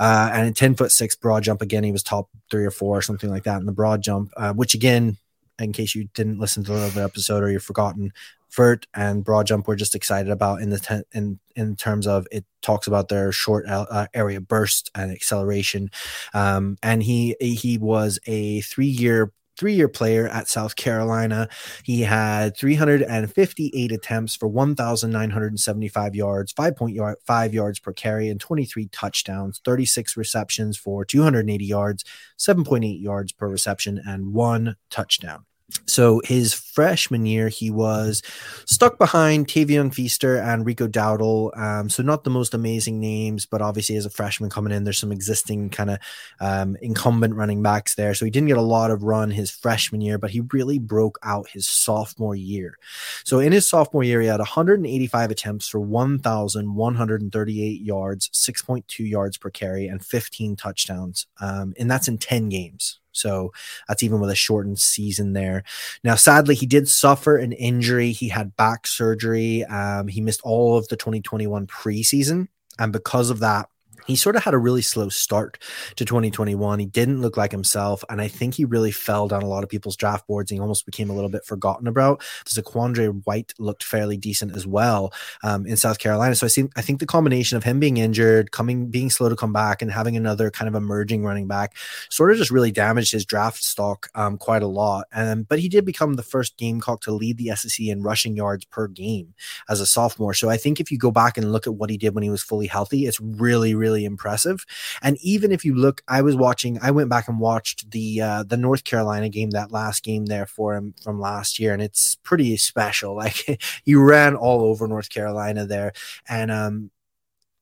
Uh 0.00 0.30
and 0.32 0.56
10 0.56 0.74
foot 0.74 0.90
six 0.90 1.14
broad 1.14 1.44
jump 1.44 1.62
again 1.62 1.84
he 1.84 1.92
was 1.92 2.02
top 2.02 2.28
three 2.50 2.64
or 2.64 2.72
four 2.72 2.98
or 2.98 3.02
something 3.02 3.30
like 3.30 3.44
that 3.44 3.60
in 3.60 3.66
the 3.66 3.72
broad 3.72 4.02
jump 4.02 4.32
uh, 4.36 4.52
which 4.52 4.74
again 4.74 5.16
in 5.58 5.72
case 5.72 5.94
you 5.94 6.08
didn't 6.14 6.38
listen 6.38 6.64
to 6.64 6.72
the 6.72 7.02
episode 7.02 7.42
or 7.42 7.50
you've 7.50 7.62
forgotten 7.62 8.12
vert 8.50 8.86
and 8.94 9.24
broad 9.24 9.46
jump 9.46 9.68
we're 9.68 9.76
just 9.76 9.94
excited 9.94 10.30
about 10.30 10.60
in 10.62 10.70
the 10.70 10.78
ten, 10.78 11.02
in 11.12 11.38
in 11.54 11.76
terms 11.76 12.06
of 12.06 12.26
it 12.30 12.44
talks 12.62 12.86
about 12.86 13.08
their 13.08 13.32
short 13.32 13.66
uh, 13.68 14.06
area 14.14 14.40
burst 14.40 14.90
and 14.94 15.10
acceleration. 15.10 15.90
Um, 16.34 16.76
and 16.82 17.02
he 17.02 17.36
he 17.40 17.78
was 17.78 18.18
a 18.26 18.60
three 18.62 18.86
year 18.86 19.32
three 19.56 19.74
year 19.74 19.88
player 19.88 20.28
at 20.28 20.48
South 20.48 20.76
Carolina. 20.76 21.48
He 21.82 22.02
had 22.02 22.56
358 22.56 23.92
attempts 23.92 24.36
for 24.36 24.48
1,975 24.48 26.14
yards, 26.14 26.52
5.5 26.52 27.52
yards 27.52 27.78
per 27.78 27.92
carry, 27.92 28.28
and 28.28 28.40
23 28.40 28.88
touchdowns, 28.88 29.60
36 29.64 30.16
receptions 30.16 30.76
for 30.76 31.04
280 31.04 31.64
yards, 31.64 32.04
7.8 32.38 33.00
yards 33.00 33.32
per 33.32 33.48
reception, 33.48 34.00
and 34.06 34.32
one 34.32 34.76
touchdown. 34.90 35.44
So 35.86 36.20
his 36.24 36.54
freshman 36.54 37.26
year, 37.26 37.48
he 37.48 37.72
was 37.72 38.22
stuck 38.66 38.98
behind 38.98 39.48
Tavien 39.48 39.92
Feaster 39.92 40.36
and 40.36 40.64
Rico 40.64 40.86
Dowdle. 40.86 41.58
Um, 41.58 41.90
so 41.90 42.04
not 42.04 42.22
the 42.22 42.30
most 42.30 42.54
amazing 42.54 43.00
names, 43.00 43.46
but 43.46 43.60
obviously 43.60 43.96
as 43.96 44.06
a 44.06 44.10
freshman 44.10 44.48
coming 44.48 44.72
in, 44.72 44.84
there's 44.84 44.98
some 44.98 45.10
existing 45.10 45.70
kind 45.70 45.90
of 45.90 45.98
um, 46.38 46.76
incumbent 46.82 47.34
running 47.34 47.62
backs 47.62 47.96
there. 47.96 48.14
So 48.14 48.24
he 48.24 48.30
didn't 48.30 48.46
get 48.46 48.58
a 48.58 48.62
lot 48.62 48.92
of 48.92 49.02
run 49.02 49.32
his 49.32 49.50
freshman 49.50 50.00
year, 50.00 50.18
but 50.18 50.30
he 50.30 50.42
really 50.52 50.78
broke 50.78 51.18
out 51.24 51.48
his 51.48 51.68
sophomore 51.68 52.36
year. 52.36 52.78
So 53.24 53.40
in 53.40 53.50
his 53.50 53.68
sophomore 53.68 54.04
year, 54.04 54.20
he 54.20 54.28
had 54.28 54.38
185 54.38 55.32
attempts 55.32 55.68
for 55.68 55.80
1,138 55.80 57.80
yards, 57.80 58.28
6.2 58.28 59.08
yards 59.08 59.36
per 59.36 59.50
carry, 59.50 59.88
and 59.88 60.04
15 60.04 60.54
touchdowns. 60.54 61.26
Um, 61.40 61.74
and 61.76 61.90
that's 61.90 62.06
in 62.06 62.18
10 62.18 62.50
games. 62.50 63.00
So 63.16 63.52
that's 63.88 64.02
even 64.02 64.20
with 64.20 64.30
a 64.30 64.34
shortened 64.34 64.78
season 64.78 65.32
there. 65.32 65.64
Now, 66.04 66.14
sadly, 66.14 66.54
he 66.54 66.66
did 66.66 66.88
suffer 66.88 67.36
an 67.36 67.52
injury. 67.52 68.12
He 68.12 68.28
had 68.28 68.56
back 68.56 68.86
surgery. 68.86 69.64
Um, 69.64 70.08
he 70.08 70.20
missed 70.20 70.40
all 70.42 70.76
of 70.76 70.88
the 70.88 70.96
2021 70.96 71.66
preseason. 71.66 72.48
And 72.78 72.92
because 72.92 73.30
of 73.30 73.40
that, 73.40 73.68
he 74.06 74.16
sort 74.16 74.36
of 74.36 74.44
had 74.44 74.54
a 74.54 74.58
really 74.58 74.82
slow 74.82 75.08
start 75.08 75.58
to 75.96 76.04
2021. 76.04 76.78
He 76.78 76.86
didn't 76.86 77.20
look 77.20 77.36
like 77.36 77.52
himself, 77.52 78.04
and 78.08 78.20
I 78.20 78.28
think 78.28 78.54
he 78.54 78.64
really 78.64 78.92
fell 78.92 79.28
down 79.28 79.42
a 79.42 79.48
lot 79.48 79.64
of 79.64 79.70
people's 79.70 79.96
draft 79.96 80.26
boards. 80.26 80.50
He 80.50 80.58
almost 80.58 80.86
became 80.86 81.10
a 81.10 81.12
little 81.12 81.30
bit 81.30 81.44
forgotten 81.44 81.86
about. 81.86 82.22
Zaquandre 82.46 83.22
White 83.24 83.54
looked 83.58 83.84
fairly 83.84 84.16
decent 84.16 84.56
as 84.56 84.66
well 84.66 85.12
um, 85.42 85.66
in 85.66 85.76
South 85.76 85.98
Carolina. 85.98 86.34
So 86.34 86.46
I 86.46 86.48
see, 86.48 86.68
I 86.76 86.82
think 86.82 87.00
the 87.00 87.06
combination 87.06 87.56
of 87.56 87.64
him 87.64 87.80
being 87.80 87.96
injured, 87.96 88.52
coming, 88.52 88.86
being 88.90 89.10
slow 89.10 89.28
to 89.28 89.36
come 89.36 89.52
back, 89.52 89.82
and 89.82 89.90
having 89.90 90.16
another 90.16 90.50
kind 90.50 90.68
of 90.68 90.74
emerging 90.74 91.24
running 91.24 91.46
back 91.46 91.76
sort 92.10 92.30
of 92.30 92.36
just 92.36 92.50
really 92.50 92.72
damaged 92.72 93.12
his 93.12 93.24
draft 93.24 93.62
stock 93.62 94.08
um, 94.14 94.38
quite 94.38 94.62
a 94.62 94.66
lot. 94.66 95.06
And 95.12 95.48
but 95.48 95.58
he 95.58 95.68
did 95.68 95.84
become 95.84 96.14
the 96.14 96.22
first 96.22 96.56
Gamecock 96.56 97.00
to 97.02 97.12
lead 97.12 97.38
the 97.38 97.54
SEC 97.56 97.86
in 97.86 98.02
rushing 98.02 98.36
yards 98.36 98.64
per 98.64 98.88
game 98.88 99.34
as 99.68 99.80
a 99.80 99.86
sophomore. 99.86 100.34
So 100.34 100.48
I 100.48 100.56
think 100.56 100.80
if 100.80 100.90
you 100.90 100.98
go 100.98 101.10
back 101.10 101.36
and 101.36 101.52
look 101.52 101.66
at 101.66 101.74
what 101.74 101.90
he 101.90 101.96
did 101.96 102.14
when 102.14 102.22
he 102.22 102.30
was 102.30 102.42
fully 102.42 102.66
healthy, 102.66 103.06
it's 103.06 103.20
really, 103.20 103.74
really 103.74 103.95
really 103.96 104.04
impressive. 104.04 104.64
And 105.02 105.16
even 105.22 105.52
if 105.52 105.64
you 105.64 105.74
look, 105.74 106.02
I 106.08 106.22
was 106.22 106.36
watching, 106.36 106.78
I 106.82 106.90
went 106.90 107.10
back 107.10 107.28
and 107.28 107.40
watched 107.40 107.90
the 107.90 108.20
uh, 108.20 108.42
the 108.44 108.56
North 108.56 108.84
Carolina 108.84 109.28
game, 109.28 109.50
that 109.50 109.72
last 109.72 110.02
game 110.04 110.26
there 110.26 110.46
for 110.46 110.74
him 110.74 110.94
from 111.02 111.20
last 111.20 111.58
year, 111.58 111.72
and 111.72 111.82
it's 111.82 112.16
pretty 112.22 112.56
special. 112.56 113.16
Like 113.26 113.60
he 113.84 113.94
ran 113.94 114.36
all 114.36 114.60
over 114.62 114.86
North 114.86 115.08
Carolina 115.08 115.66
there, 115.66 115.92
and 116.28 116.50
um, 116.50 116.90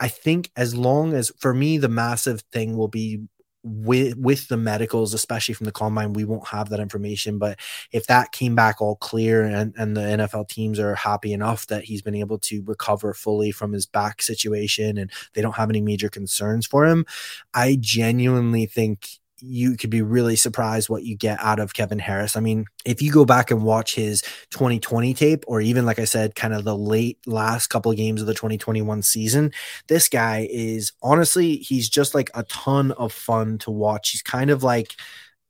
I 0.00 0.08
think 0.08 0.50
as 0.56 0.74
long 0.74 1.14
as 1.14 1.32
for 1.38 1.54
me 1.54 1.78
the 1.78 1.88
massive 1.88 2.42
thing 2.52 2.76
will 2.76 2.88
be 2.88 3.20
with 3.64 4.16
with 4.18 4.48
the 4.48 4.58
medicals, 4.58 5.14
especially 5.14 5.54
from 5.54 5.64
the 5.64 5.72
combine, 5.72 6.12
we 6.12 6.24
won't 6.24 6.48
have 6.48 6.68
that 6.68 6.80
information. 6.80 7.38
But 7.38 7.58
if 7.92 8.06
that 8.06 8.30
came 8.30 8.54
back 8.54 8.80
all 8.80 8.96
clear 8.96 9.42
and, 9.42 9.74
and 9.76 9.96
the 9.96 10.02
NFL 10.02 10.48
teams 10.48 10.78
are 10.78 10.94
happy 10.94 11.32
enough 11.32 11.66
that 11.68 11.84
he's 11.84 12.02
been 12.02 12.14
able 12.14 12.38
to 12.40 12.62
recover 12.62 13.14
fully 13.14 13.50
from 13.50 13.72
his 13.72 13.86
back 13.86 14.20
situation 14.20 14.98
and 14.98 15.10
they 15.32 15.40
don't 15.40 15.56
have 15.56 15.70
any 15.70 15.80
major 15.80 16.10
concerns 16.10 16.66
for 16.66 16.84
him, 16.84 17.06
I 17.54 17.78
genuinely 17.80 18.66
think 18.66 19.08
you 19.40 19.76
could 19.76 19.90
be 19.90 20.02
really 20.02 20.36
surprised 20.36 20.88
what 20.88 21.04
you 21.04 21.16
get 21.16 21.38
out 21.40 21.58
of 21.58 21.74
Kevin 21.74 21.98
Harris. 21.98 22.36
I 22.36 22.40
mean, 22.40 22.66
if 22.84 23.02
you 23.02 23.10
go 23.12 23.24
back 23.24 23.50
and 23.50 23.62
watch 23.62 23.94
his 23.94 24.22
2020 24.50 25.12
tape, 25.14 25.44
or 25.46 25.60
even 25.60 25.84
like 25.84 25.98
I 25.98 26.04
said, 26.04 26.34
kind 26.34 26.54
of 26.54 26.64
the 26.64 26.76
late 26.76 27.18
last 27.26 27.68
couple 27.68 27.90
of 27.90 27.96
games 27.96 28.20
of 28.20 28.26
the 28.26 28.34
2021 28.34 29.02
season, 29.02 29.52
this 29.88 30.08
guy 30.08 30.48
is 30.50 30.92
honestly, 31.02 31.56
he's 31.56 31.88
just 31.88 32.14
like 32.14 32.30
a 32.34 32.44
ton 32.44 32.92
of 32.92 33.12
fun 33.12 33.58
to 33.58 33.70
watch. 33.70 34.10
He's 34.10 34.22
kind 34.22 34.50
of 34.50 34.62
like, 34.62 34.94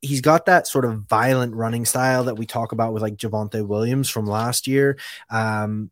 he's 0.00 0.20
got 0.20 0.46
that 0.46 0.66
sort 0.66 0.84
of 0.84 1.02
violent 1.02 1.54
running 1.54 1.84
style 1.84 2.24
that 2.24 2.36
we 2.36 2.46
talk 2.46 2.72
about 2.72 2.92
with 2.92 3.02
like 3.02 3.16
Javonte 3.16 3.66
Williams 3.66 4.08
from 4.08 4.26
last 4.26 4.66
year. 4.66 4.98
Um, 5.30 5.90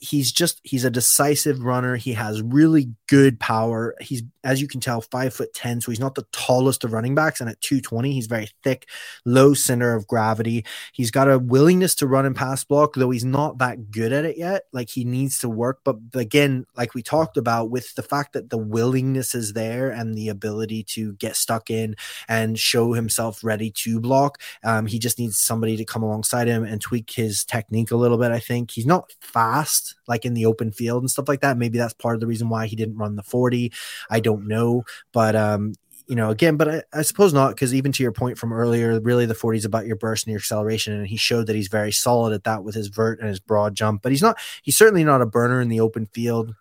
he's 0.00 0.32
just 0.32 0.60
he's 0.64 0.84
a 0.84 0.90
decisive 0.90 1.62
runner. 1.62 1.96
He 1.96 2.14
has 2.14 2.42
really 2.42 2.90
good 3.06 3.38
power. 3.38 3.94
He's 4.00 4.22
as 4.42 4.60
you 4.60 4.66
can 4.66 4.80
tell, 4.80 5.02
five 5.02 5.34
foot 5.34 5.52
ten, 5.52 5.80
so 5.80 5.90
he's 5.90 6.00
not 6.00 6.14
the 6.14 6.26
tallest 6.32 6.82
of 6.84 6.92
running 6.92 7.14
backs. 7.14 7.40
And 7.40 7.50
at 7.50 7.60
220, 7.60 8.12
he's 8.12 8.26
very 8.26 8.48
thick, 8.64 8.88
low 9.26 9.52
center 9.52 9.94
of 9.94 10.06
gravity. 10.06 10.64
He's 10.92 11.10
got 11.10 11.30
a 11.30 11.38
willingness 11.38 11.94
to 11.96 12.06
run 12.06 12.24
and 12.24 12.34
pass 12.34 12.64
block, 12.64 12.94
though 12.94 13.10
he's 13.10 13.24
not 13.24 13.58
that 13.58 13.90
good 13.90 14.12
at 14.12 14.24
it 14.24 14.38
yet. 14.38 14.62
Like 14.72 14.88
he 14.88 15.04
needs 15.04 15.38
to 15.40 15.48
work. 15.48 15.80
But 15.84 15.96
again, 16.14 16.64
like 16.76 16.94
we 16.94 17.02
talked 17.02 17.36
about, 17.36 17.70
with 17.70 17.94
the 17.94 18.02
fact 18.02 18.32
that 18.32 18.48
the 18.48 18.58
willingness 18.58 19.34
is 19.34 19.52
there 19.52 19.90
and 19.90 20.14
the 20.14 20.30
ability 20.30 20.84
to 20.84 21.12
get 21.14 21.36
stuck 21.36 21.70
in 21.70 21.94
and 22.26 22.58
show 22.58 22.94
himself 22.94 23.44
ready 23.44 23.70
to 23.70 24.00
block, 24.00 24.40
um, 24.64 24.86
he 24.86 24.98
just 24.98 25.18
needs 25.18 25.38
somebody 25.38 25.76
to 25.76 25.84
come 25.84 26.02
alongside 26.02 26.48
him 26.48 26.64
and 26.64 26.80
tweak 26.80 27.10
his 27.10 27.44
technique 27.44 27.90
a 27.90 27.96
little 27.96 28.16
bit. 28.16 28.30
I 28.30 28.40
think 28.40 28.70
he's 28.70 28.86
not 28.86 29.12
fast 29.20 29.89
like 30.08 30.24
in 30.24 30.34
the 30.34 30.46
open 30.46 30.72
field 30.72 31.02
and 31.02 31.10
stuff 31.10 31.28
like 31.28 31.40
that. 31.40 31.56
Maybe 31.56 31.78
that's 31.78 31.94
part 31.94 32.14
of 32.14 32.20
the 32.20 32.26
reason 32.26 32.48
why 32.48 32.66
he 32.66 32.76
didn't 32.76 32.96
run 32.96 33.16
the 33.16 33.22
40. 33.22 33.72
I 34.10 34.20
don't 34.20 34.46
know, 34.46 34.84
but 35.12 35.36
um, 35.36 35.74
you 36.06 36.16
know, 36.16 36.30
again, 36.30 36.56
but 36.56 36.68
I, 36.68 36.82
I 36.92 37.02
suppose 37.02 37.32
not 37.32 37.50
because 37.50 37.72
even 37.72 37.92
to 37.92 38.02
your 38.02 38.12
point 38.12 38.36
from 38.36 38.52
earlier, 38.52 38.98
really 39.00 39.26
the 39.26 39.34
40 39.34 39.58
is 39.58 39.64
about 39.64 39.86
your 39.86 39.96
burst 39.96 40.26
and 40.26 40.32
your 40.32 40.40
acceleration, 40.40 40.92
and 40.92 41.06
he 41.06 41.16
showed 41.16 41.46
that 41.46 41.56
he's 41.56 41.68
very 41.68 41.92
solid 41.92 42.32
at 42.32 42.44
that 42.44 42.64
with 42.64 42.74
his 42.74 42.88
vert 42.88 43.20
and 43.20 43.28
his 43.28 43.40
broad 43.40 43.74
jump. 43.74 44.02
But 44.02 44.12
he's 44.12 44.22
not, 44.22 44.36
he's 44.62 44.76
certainly 44.76 45.04
not 45.04 45.22
a 45.22 45.26
burner 45.26 45.60
in 45.60 45.68
the 45.68 45.80
open 45.80 46.06
field 46.06 46.54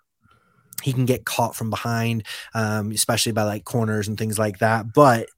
he 0.83 0.93
can 0.93 1.05
get 1.05 1.25
caught 1.25 1.55
from 1.55 1.69
behind, 1.69 2.23
um, 2.53 2.91
especially 2.91 3.31
by 3.31 3.43
like 3.43 3.65
corners 3.65 4.07
and 4.07 4.17
things 4.17 4.39
like 4.39 4.59
that. 4.59 4.93
But 4.93 5.29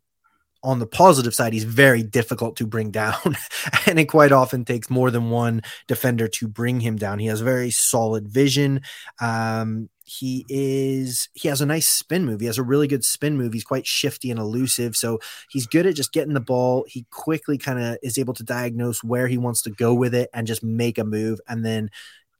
on 0.63 0.79
the 0.79 0.87
positive 0.87 1.33
side, 1.33 1.53
he's 1.53 1.63
very 1.63 2.03
difficult 2.03 2.55
to 2.57 2.67
bring 2.67 2.91
down, 2.91 3.15
and 3.87 3.99
it 3.99 4.05
quite 4.05 4.31
often 4.31 4.65
takes 4.65 4.89
more 4.89 5.11
than 5.11 5.29
one 5.29 5.61
defender 5.87 6.27
to 6.27 6.47
bring 6.47 6.79
him 6.79 6.97
down. 6.97 7.19
He 7.19 7.27
has 7.27 7.41
very 7.41 7.71
solid 7.71 8.27
vision. 8.27 8.81
Um, 9.19 9.89
he 10.03 10.45
is 10.49 11.29
he 11.33 11.47
has 11.47 11.61
a 11.61 11.65
nice 11.65 11.87
spin 11.87 12.25
move. 12.25 12.41
He 12.41 12.47
has 12.47 12.57
a 12.57 12.63
really 12.63 12.87
good 12.87 13.03
spin 13.03 13.37
move. 13.37 13.53
He's 13.53 13.63
quite 13.63 13.87
shifty 13.87 14.29
and 14.29 14.39
elusive, 14.39 14.95
so 14.95 15.19
he's 15.49 15.67
good 15.67 15.85
at 15.85 15.95
just 15.95 16.11
getting 16.11 16.33
the 16.33 16.41
ball. 16.41 16.85
He 16.87 17.05
quickly 17.11 17.57
kind 17.57 17.79
of 17.79 17.97
is 18.03 18.17
able 18.17 18.33
to 18.33 18.43
diagnose 18.43 19.03
where 19.03 19.27
he 19.27 19.37
wants 19.37 19.61
to 19.63 19.69
go 19.71 19.93
with 19.93 20.13
it 20.13 20.29
and 20.33 20.47
just 20.47 20.63
make 20.63 20.97
a 20.97 21.05
move, 21.05 21.39
and 21.47 21.65
then 21.65 21.89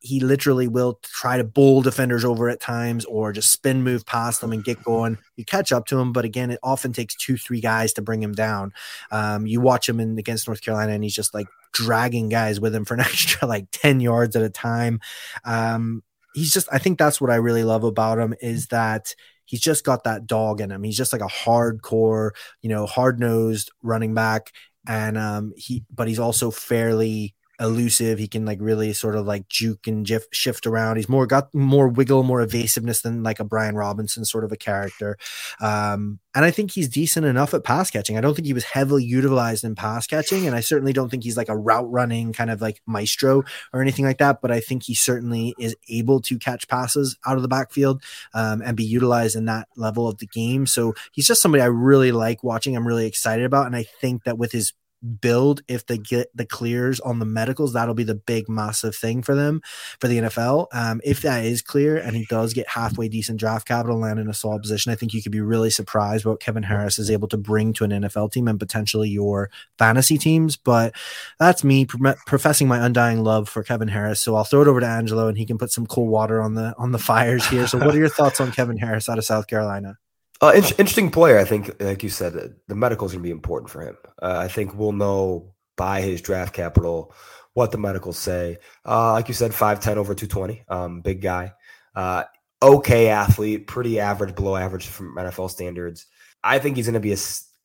he 0.04 0.20
literally 0.20 0.68
will 0.68 1.00
try 1.04 1.38
to 1.38 1.44
bowl 1.44 1.84
defenders 1.84 2.26
over 2.26 2.50
at 2.50 2.60
times 2.60 3.06
or 3.06 3.32
just 3.32 3.52
spin 3.52 3.84
move 3.84 4.04
past 4.04 4.42
them 4.42 4.52
and 4.52 4.64
get 4.64 4.82
going. 4.84 5.16
You 5.36 5.46
catch 5.46 5.72
up 5.72 5.86
to 5.88 6.00
him, 6.00 6.12
but 6.12 6.26
again, 6.26 6.50
it 6.50 6.60
often 6.64 6.92
takes 6.92 7.16
two, 7.16 7.38
three 7.38 7.62
guys 7.62 7.94
to 7.94 8.02
bring 8.02 8.22
him 8.22 8.34
down. 8.34 8.74
Um, 9.12 9.46
you 9.46 9.62
watch 9.62 9.88
him 9.88 10.00
in 10.00 10.18
against 10.18 10.48
North 10.48 10.62
Carolina, 10.62 10.94
and 10.94 11.04
he's 11.04 11.14
just 11.14 11.36
like 11.36 11.46
dragging 11.72 12.30
guys 12.30 12.60
with 12.60 12.74
him 12.74 12.84
for 12.84 12.96
an 12.96 13.00
extra 13.02 13.48
like 13.48 13.68
10 13.72 14.00
yards 14.00 14.36
at 14.36 14.42
a 14.42 14.50
time. 14.50 15.00
Um, 15.46 16.02
he's 16.34 16.52
just, 16.52 16.68
I 16.72 16.80
think 16.80 16.98
that's 16.98 17.22
what 17.22 17.30
I 17.30 17.36
really 17.36 17.64
love 17.64 17.84
about 17.84 18.18
him 18.18 18.34
is 18.42 18.68
that 18.68 19.14
he's 19.46 19.62
just 19.62 19.86
got 19.86 20.06
that 20.06 20.26
dog 20.26 20.62
in 20.62 20.72
him. 20.72 20.82
He's 20.82 20.98
just 20.98 21.14
like 21.14 21.22
a 21.22 21.26
hardcore, 21.26 22.32
you 22.64 22.70
know, 22.70 22.88
hard 22.88 23.20
nosed 23.20 23.72
running 23.84 24.16
back. 24.16 24.52
And 24.88 25.16
um, 25.16 25.54
he, 25.56 25.84
but 25.94 26.08
he's 26.08 26.18
also 26.18 26.50
fairly 26.50 27.36
elusive. 27.62 28.20
He 28.20 28.28
can 28.28 28.46
like 28.46 28.58
really 28.60 28.92
sort 28.92 29.16
of 29.16 29.26
like 29.26 29.48
juke 29.48 29.88
and 29.88 30.06
jif- 30.06 30.34
shift 30.34 30.66
around. 30.66 30.98
He's 30.98 31.08
more 31.08 31.28
got 31.28 31.54
more 31.54 31.88
wiggle, 31.88 32.24
more 32.24 32.42
evasiveness 32.42 33.02
than 33.02 33.24
like 33.24 33.40
a 33.40 33.46
Brian 33.46 33.76
Robinson 33.76 34.26
sort 34.26 34.44
of 34.44 34.52
a 34.52 34.58
character. 34.58 35.18
Um, 35.62 36.20
and 36.34 36.46
I 36.46 36.52
think 36.52 36.72
he's 36.72 36.90
decent 36.90 37.26
enough 37.26 37.54
at 37.54 37.64
pass 37.64 37.92
catching. 37.92 38.18
I 38.18 38.22
don't 38.22 38.34
think 38.34 38.48
he 38.48 38.54
was 38.54 38.64
heavily 38.64 39.04
utilized 39.04 39.64
in 39.64 39.76
pass 39.76 40.08
catching, 40.08 40.48
and 40.48 40.56
I 40.56 40.62
certainly 40.62 40.94
don't 40.94 41.10
think 41.10 41.24
he's 41.24 41.38
like 41.38 41.50
a 41.50 41.58
route 41.58 41.92
running 41.92 42.34
kind 42.34 42.50
of 42.50 42.62
like 42.62 42.82
maestro 42.88 43.44
or 43.74 43.82
anything 43.82 44.06
like 44.06 44.18
that. 44.18 44.42
But 44.42 44.52
I 44.52 44.60
think 44.60 44.84
he 44.84 44.96
certainly 44.96 45.54
is 45.60 45.76
able 45.90 46.22
to 46.22 46.40
catch 46.40 46.68
passes 46.68 47.18
out 47.26 47.36
of 47.36 47.42
the 47.42 47.50
backfield 47.50 48.02
um, 48.34 48.62
and 48.62 48.78
be 48.78 48.84
utilized 48.84 49.36
in 49.36 49.46
that 49.46 49.68
level 49.76 50.08
of 50.08 50.18
the 50.18 50.28
game. 50.28 50.66
So 50.66 50.94
he's 51.12 51.28
just 51.28 51.42
somebody 51.42 51.62
I 51.62 51.68
really 51.68 52.12
like 52.12 52.44
watching. 52.44 52.76
I'm 52.76 52.88
really 52.88 53.06
excited 53.06 53.46
about, 53.46 53.68
and 53.68 53.76
I 53.76 53.84
think 53.84 54.24
that 54.24 54.38
with 54.38 54.52
his 54.52 54.74
build 55.20 55.62
if 55.68 55.86
they 55.86 55.98
get 55.98 56.36
the 56.36 56.46
clears 56.46 57.00
on 57.00 57.20
the 57.20 57.26
medicals 57.26 57.74
that'll 57.74 57.94
be 57.94 58.04
the 58.04 58.16
big 58.16 58.48
massive 58.48 58.96
thing 58.96 59.22
for 59.22 59.36
them 59.36 59.62
for 60.00 60.08
the 60.08 60.20
nfl 60.20 60.68
um, 60.74 61.02
if 61.04 61.22
that 61.22 61.44
is 61.44 61.62
clear 61.62 61.98
and 61.98 62.16
he 62.16 62.26
does 62.26 62.54
get 62.54 62.68
halfway 62.68 63.08
decent 63.08 63.40
draft 63.40 63.68
capital 63.68 63.98
land 63.98 64.20
in 64.20 64.30
a 64.30 64.34
solid 64.34 64.62
position 64.62 64.92
i 64.92 64.96
think 64.96 65.14
you 65.14 65.22
could 65.22 65.32
be 65.32 65.42
really 65.42 65.70
surprised 65.70 66.26
what 66.26 66.40
kevin 66.40 66.64
harris 66.64 67.00
is 67.00 67.10
able 67.10 67.28
to 67.28 67.38
bring 67.38 67.74
to 67.74 67.84
an 67.84 67.92
nfl 67.92 68.32
team 68.32 68.48
and 68.48 68.60
potentially 68.60 69.10
your 69.10 69.50
fantasy 69.78 70.18
teams. 70.18 70.58
But 70.58 70.96
that's 71.40 71.64
me 71.64 71.86
pro- 71.86 72.14
professing 72.26 72.68
my 72.68 72.86
undying 72.86 73.24
love 73.24 73.50
for 73.50 73.64
kevin 73.64 73.88
harris. 73.88 74.22
So 74.22 74.36
i'll 74.36 74.44
throw 74.44 74.62
it 74.62 74.68
over 74.68 74.80
to 74.80 74.88
angelo 74.88 75.28
and 75.28 75.38
he 75.38 75.46
can 75.46 75.58
put 75.58 75.72
some 75.72 75.86
cool 75.86 76.08
water 76.08 76.42
on 76.42 76.56
the 76.56 76.76
on 76.78 76.92
the 76.92 77.00
fires 77.00 77.46
here. 77.48 77.68
So 77.68 77.78
what 77.78 77.96
are 77.96 78.00
your 78.00 78.10
thoughts 78.18 78.40
on 78.40 78.52
kevin 78.52 78.78
harris 78.78 79.10
out 79.10 79.18
of 79.18 79.26
south 79.26 79.48
carolina 79.48 79.98
uh, 80.42 80.54
in- 80.56 80.64
interesting 80.64 81.12
player. 81.12 81.38
I 81.38 81.46
think, 81.46 81.72
like 81.82 82.04
you 82.04 82.10
said, 82.10 82.56
the 82.68 82.76
medical 82.76 83.06
is 83.06 83.14
going 83.14 83.22
to 83.22 83.28
be 83.28 83.32
important 83.32 83.70
for 83.70 83.82
him. 83.82 83.98
Uh, 84.22 84.38
I 84.38 84.48
think 84.48 84.76
we'll 84.76 84.92
know 84.92 85.54
by 85.78 86.02
his 86.02 86.22
draft 86.22 86.54
capital 86.54 87.14
what 87.54 87.72
the 87.72 87.78
medicals 87.78 88.18
say. 88.18 88.58
Uh, 88.86 89.14
like 89.14 89.28
you 89.28 89.34
said, 89.34 89.52
5'10 89.52 89.98
over 89.98 90.16
220, 90.16 90.64
um, 90.70 91.02
big 91.02 91.22
guy. 91.22 91.54
Uh, 91.96 92.24
okay 92.62 93.10
athlete, 93.10 93.68
pretty 93.68 94.00
average, 94.00 94.36
below 94.36 94.56
average 94.56 94.88
from 94.88 95.16
NFL 95.16 95.50
standards. 95.50 96.06
I 96.44 96.60
think 96.60 96.76
he's 96.76 96.86
going 96.86 96.94
to 96.94 97.00
be 97.00 97.14
a, 97.14 97.18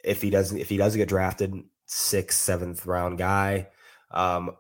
if 0.05 0.23
he 0.23 0.31
doesn't, 0.31 0.59
if 0.59 0.69
he 0.69 0.77
doesn't 0.77 0.99
get 0.99 1.09
drafted, 1.09 1.55
sixth, 1.87 2.39
seventh 2.41 2.85
round 2.87 3.19
guy. 3.19 3.69
Um, 4.11 4.53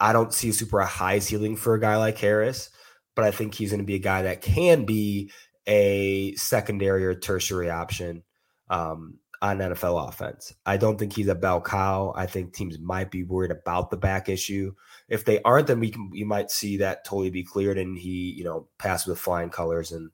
I 0.00 0.12
don't 0.12 0.34
see 0.34 0.50
a 0.50 0.52
super 0.52 0.80
high 0.82 1.20
ceiling 1.20 1.56
for 1.56 1.74
a 1.74 1.80
guy 1.80 1.96
like 1.96 2.18
Harris, 2.18 2.70
but 3.14 3.24
I 3.24 3.30
think 3.30 3.54
he's 3.54 3.70
going 3.70 3.80
to 3.80 3.86
be 3.86 3.94
a 3.94 4.00
guy 4.00 4.22
that 4.22 4.42
can 4.42 4.84
be 4.84 5.30
a 5.66 6.34
secondary 6.34 7.04
or 7.04 7.14
tertiary 7.14 7.70
option 7.70 8.22
um, 8.68 9.18
on 9.40 9.58
NFL 9.58 10.08
offense. 10.08 10.54
I 10.64 10.76
don't 10.76 10.98
think 10.98 11.12
he's 11.12 11.28
a 11.28 11.34
bell 11.34 11.60
cow. 11.60 12.12
I 12.16 12.26
think 12.26 12.52
teams 12.52 12.78
might 12.78 13.10
be 13.10 13.24
worried 13.24 13.50
about 13.50 13.90
the 13.90 13.96
back 13.96 14.28
issue. 14.28 14.74
If 15.08 15.24
they 15.24 15.42
aren't, 15.42 15.66
then 15.66 15.80
we 15.80 15.90
can 15.90 16.10
you 16.12 16.26
might 16.26 16.50
see 16.50 16.78
that 16.78 17.04
totally 17.04 17.30
be 17.30 17.44
cleared 17.44 17.78
and 17.78 17.96
he, 17.96 18.32
you 18.32 18.44
know, 18.44 18.68
passes 18.78 19.06
with 19.06 19.18
flying 19.18 19.50
colors 19.50 19.92
and 19.92 20.10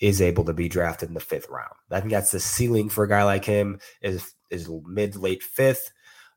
is 0.00 0.22
able 0.22 0.44
to 0.44 0.54
be 0.54 0.68
drafted 0.68 1.08
in 1.08 1.14
the 1.14 1.20
fifth 1.20 1.48
round. 1.48 1.74
I 1.90 2.00
think 2.00 2.12
that's 2.12 2.30
the 2.30 2.40
ceiling 2.40 2.88
for 2.88 3.04
a 3.04 3.08
guy 3.08 3.24
like 3.24 3.44
him 3.44 3.80
is 4.02 4.34
is 4.50 4.68
mid 4.86 5.16
late 5.16 5.42
fifth. 5.42 5.92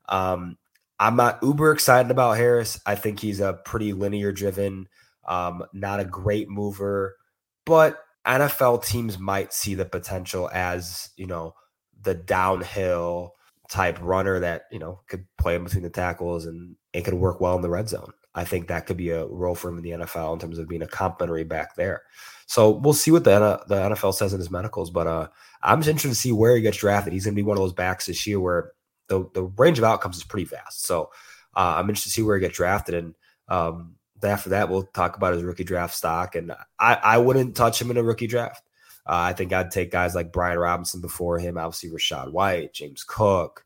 Um, 0.09 0.57
I'm 0.99 1.15
not 1.15 1.39
uber 1.41 1.71
excited 1.71 2.11
about 2.11 2.37
Harris. 2.37 2.79
I 2.85 2.95
think 2.95 3.19
he's 3.19 3.39
a 3.39 3.53
pretty 3.65 3.93
linear 3.93 4.31
driven, 4.31 4.87
um, 5.27 5.63
not 5.73 5.99
a 5.99 6.05
great 6.05 6.49
mover, 6.49 7.17
but 7.65 7.99
NFL 8.25 8.86
teams 8.86 9.19
might 9.19 9.53
see 9.53 9.75
the 9.75 9.86
potential 9.86 10.49
as 10.53 11.09
you 11.17 11.27
know 11.27 11.55
the 12.01 12.13
downhill 12.13 13.33
type 13.69 13.97
runner 14.01 14.39
that 14.39 14.63
you 14.71 14.79
know 14.79 15.01
could 15.07 15.25
play 15.38 15.55
in 15.55 15.63
between 15.63 15.83
the 15.83 15.89
tackles 15.89 16.45
and 16.45 16.75
it 16.93 17.03
could 17.03 17.13
work 17.13 17.41
well 17.41 17.55
in 17.55 17.62
the 17.62 17.69
red 17.69 17.89
zone. 17.89 18.13
I 18.36 18.45
think 18.45 18.67
that 18.67 18.88
could 18.88 18.97
be 18.97 19.12
a 19.12 19.27
role 19.27 19.55
for 19.55 19.69
him 19.69 19.77
in 19.77 19.83
the 19.83 19.91
NFL 19.91 20.33
in 20.33 20.39
terms 20.39 20.57
of 20.57 20.67
being 20.67 20.81
a 20.81 20.88
complimentary 20.88 21.43
back 21.43 21.75
there. 21.75 22.01
So 22.47 22.71
we'll 22.71 22.93
see 22.93 23.12
what 23.12 23.23
the 23.23 23.63
the 23.67 23.75
NFL 23.75 24.13
says 24.13 24.33
in 24.33 24.39
his 24.39 24.51
medicals, 24.51 24.89
but 24.89 25.07
uh, 25.07 25.27
I'm 25.62 25.79
just 25.79 25.89
interested 25.89 26.09
to 26.09 26.15
see 26.15 26.31
where 26.31 26.55
he 26.55 26.62
gets 26.62 26.77
drafted. 26.77 27.13
He's 27.13 27.25
going 27.25 27.36
to 27.36 27.41
be 27.41 27.45
one 27.45 27.57
of 27.57 27.63
those 27.63 27.73
backs 27.73 28.05
this 28.05 28.25
year 28.25 28.39
where 28.39 28.71
the 29.07 29.29
the 29.33 29.43
range 29.43 29.77
of 29.77 29.83
outcomes 29.83 30.17
is 30.17 30.23
pretty 30.23 30.45
vast. 30.45 30.86
So 30.86 31.12
uh, 31.55 31.75
I'm 31.77 31.89
interested 31.89 32.09
to 32.09 32.13
see 32.15 32.21
where 32.21 32.38
he 32.38 32.41
gets 32.41 32.57
drafted, 32.57 32.95
and 32.95 33.15
um, 33.47 33.95
after 34.23 34.49
that 34.49 34.69
we'll 34.69 34.83
talk 34.83 35.17
about 35.17 35.33
his 35.33 35.43
rookie 35.43 35.63
draft 35.63 35.95
stock. 35.95 36.36
And 36.36 36.51
I 36.79 36.95
I 36.95 37.17
wouldn't 37.17 37.55
touch 37.55 37.81
him 37.81 37.91
in 37.91 37.97
a 37.97 38.03
rookie 38.03 38.27
draft. 38.27 38.63
Uh, 39.05 39.19
I 39.29 39.33
think 39.33 39.51
I'd 39.51 39.71
take 39.71 39.91
guys 39.91 40.15
like 40.15 40.31
Brian 40.31 40.57
Robinson 40.57 41.01
before 41.01 41.38
him, 41.38 41.57
obviously 41.57 41.89
Rachaad 41.89 42.31
White, 42.31 42.73
James 42.73 43.03
Cook, 43.03 43.65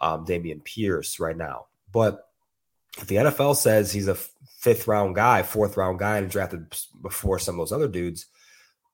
um, 0.00 0.26
Dameon 0.26 0.62
Pierce 0.62 1.18
right 1.18 1.36
now. 1.36 1.66
But 1.90 2.28
if 2.98 3.06
the 3.06 3.16
NFL 3.16 3.56
says 3.56 3.92
he's 3.92 4.08
a 4.08 4.14
fifth 4.14 4.86
round 4.86 5.14
guy, 5.14 5.42
fourth 5.42 5.76
round 5.76 5.98
guy, 5.98 6.18
and 6.18 6.30
drafted 6.30 6.74
before 7.00 7.38
some 7.38 7.54
of 7.54 7.58
those 7.60 7.72
other 7.72 7.88
dudes, 7.88 8.26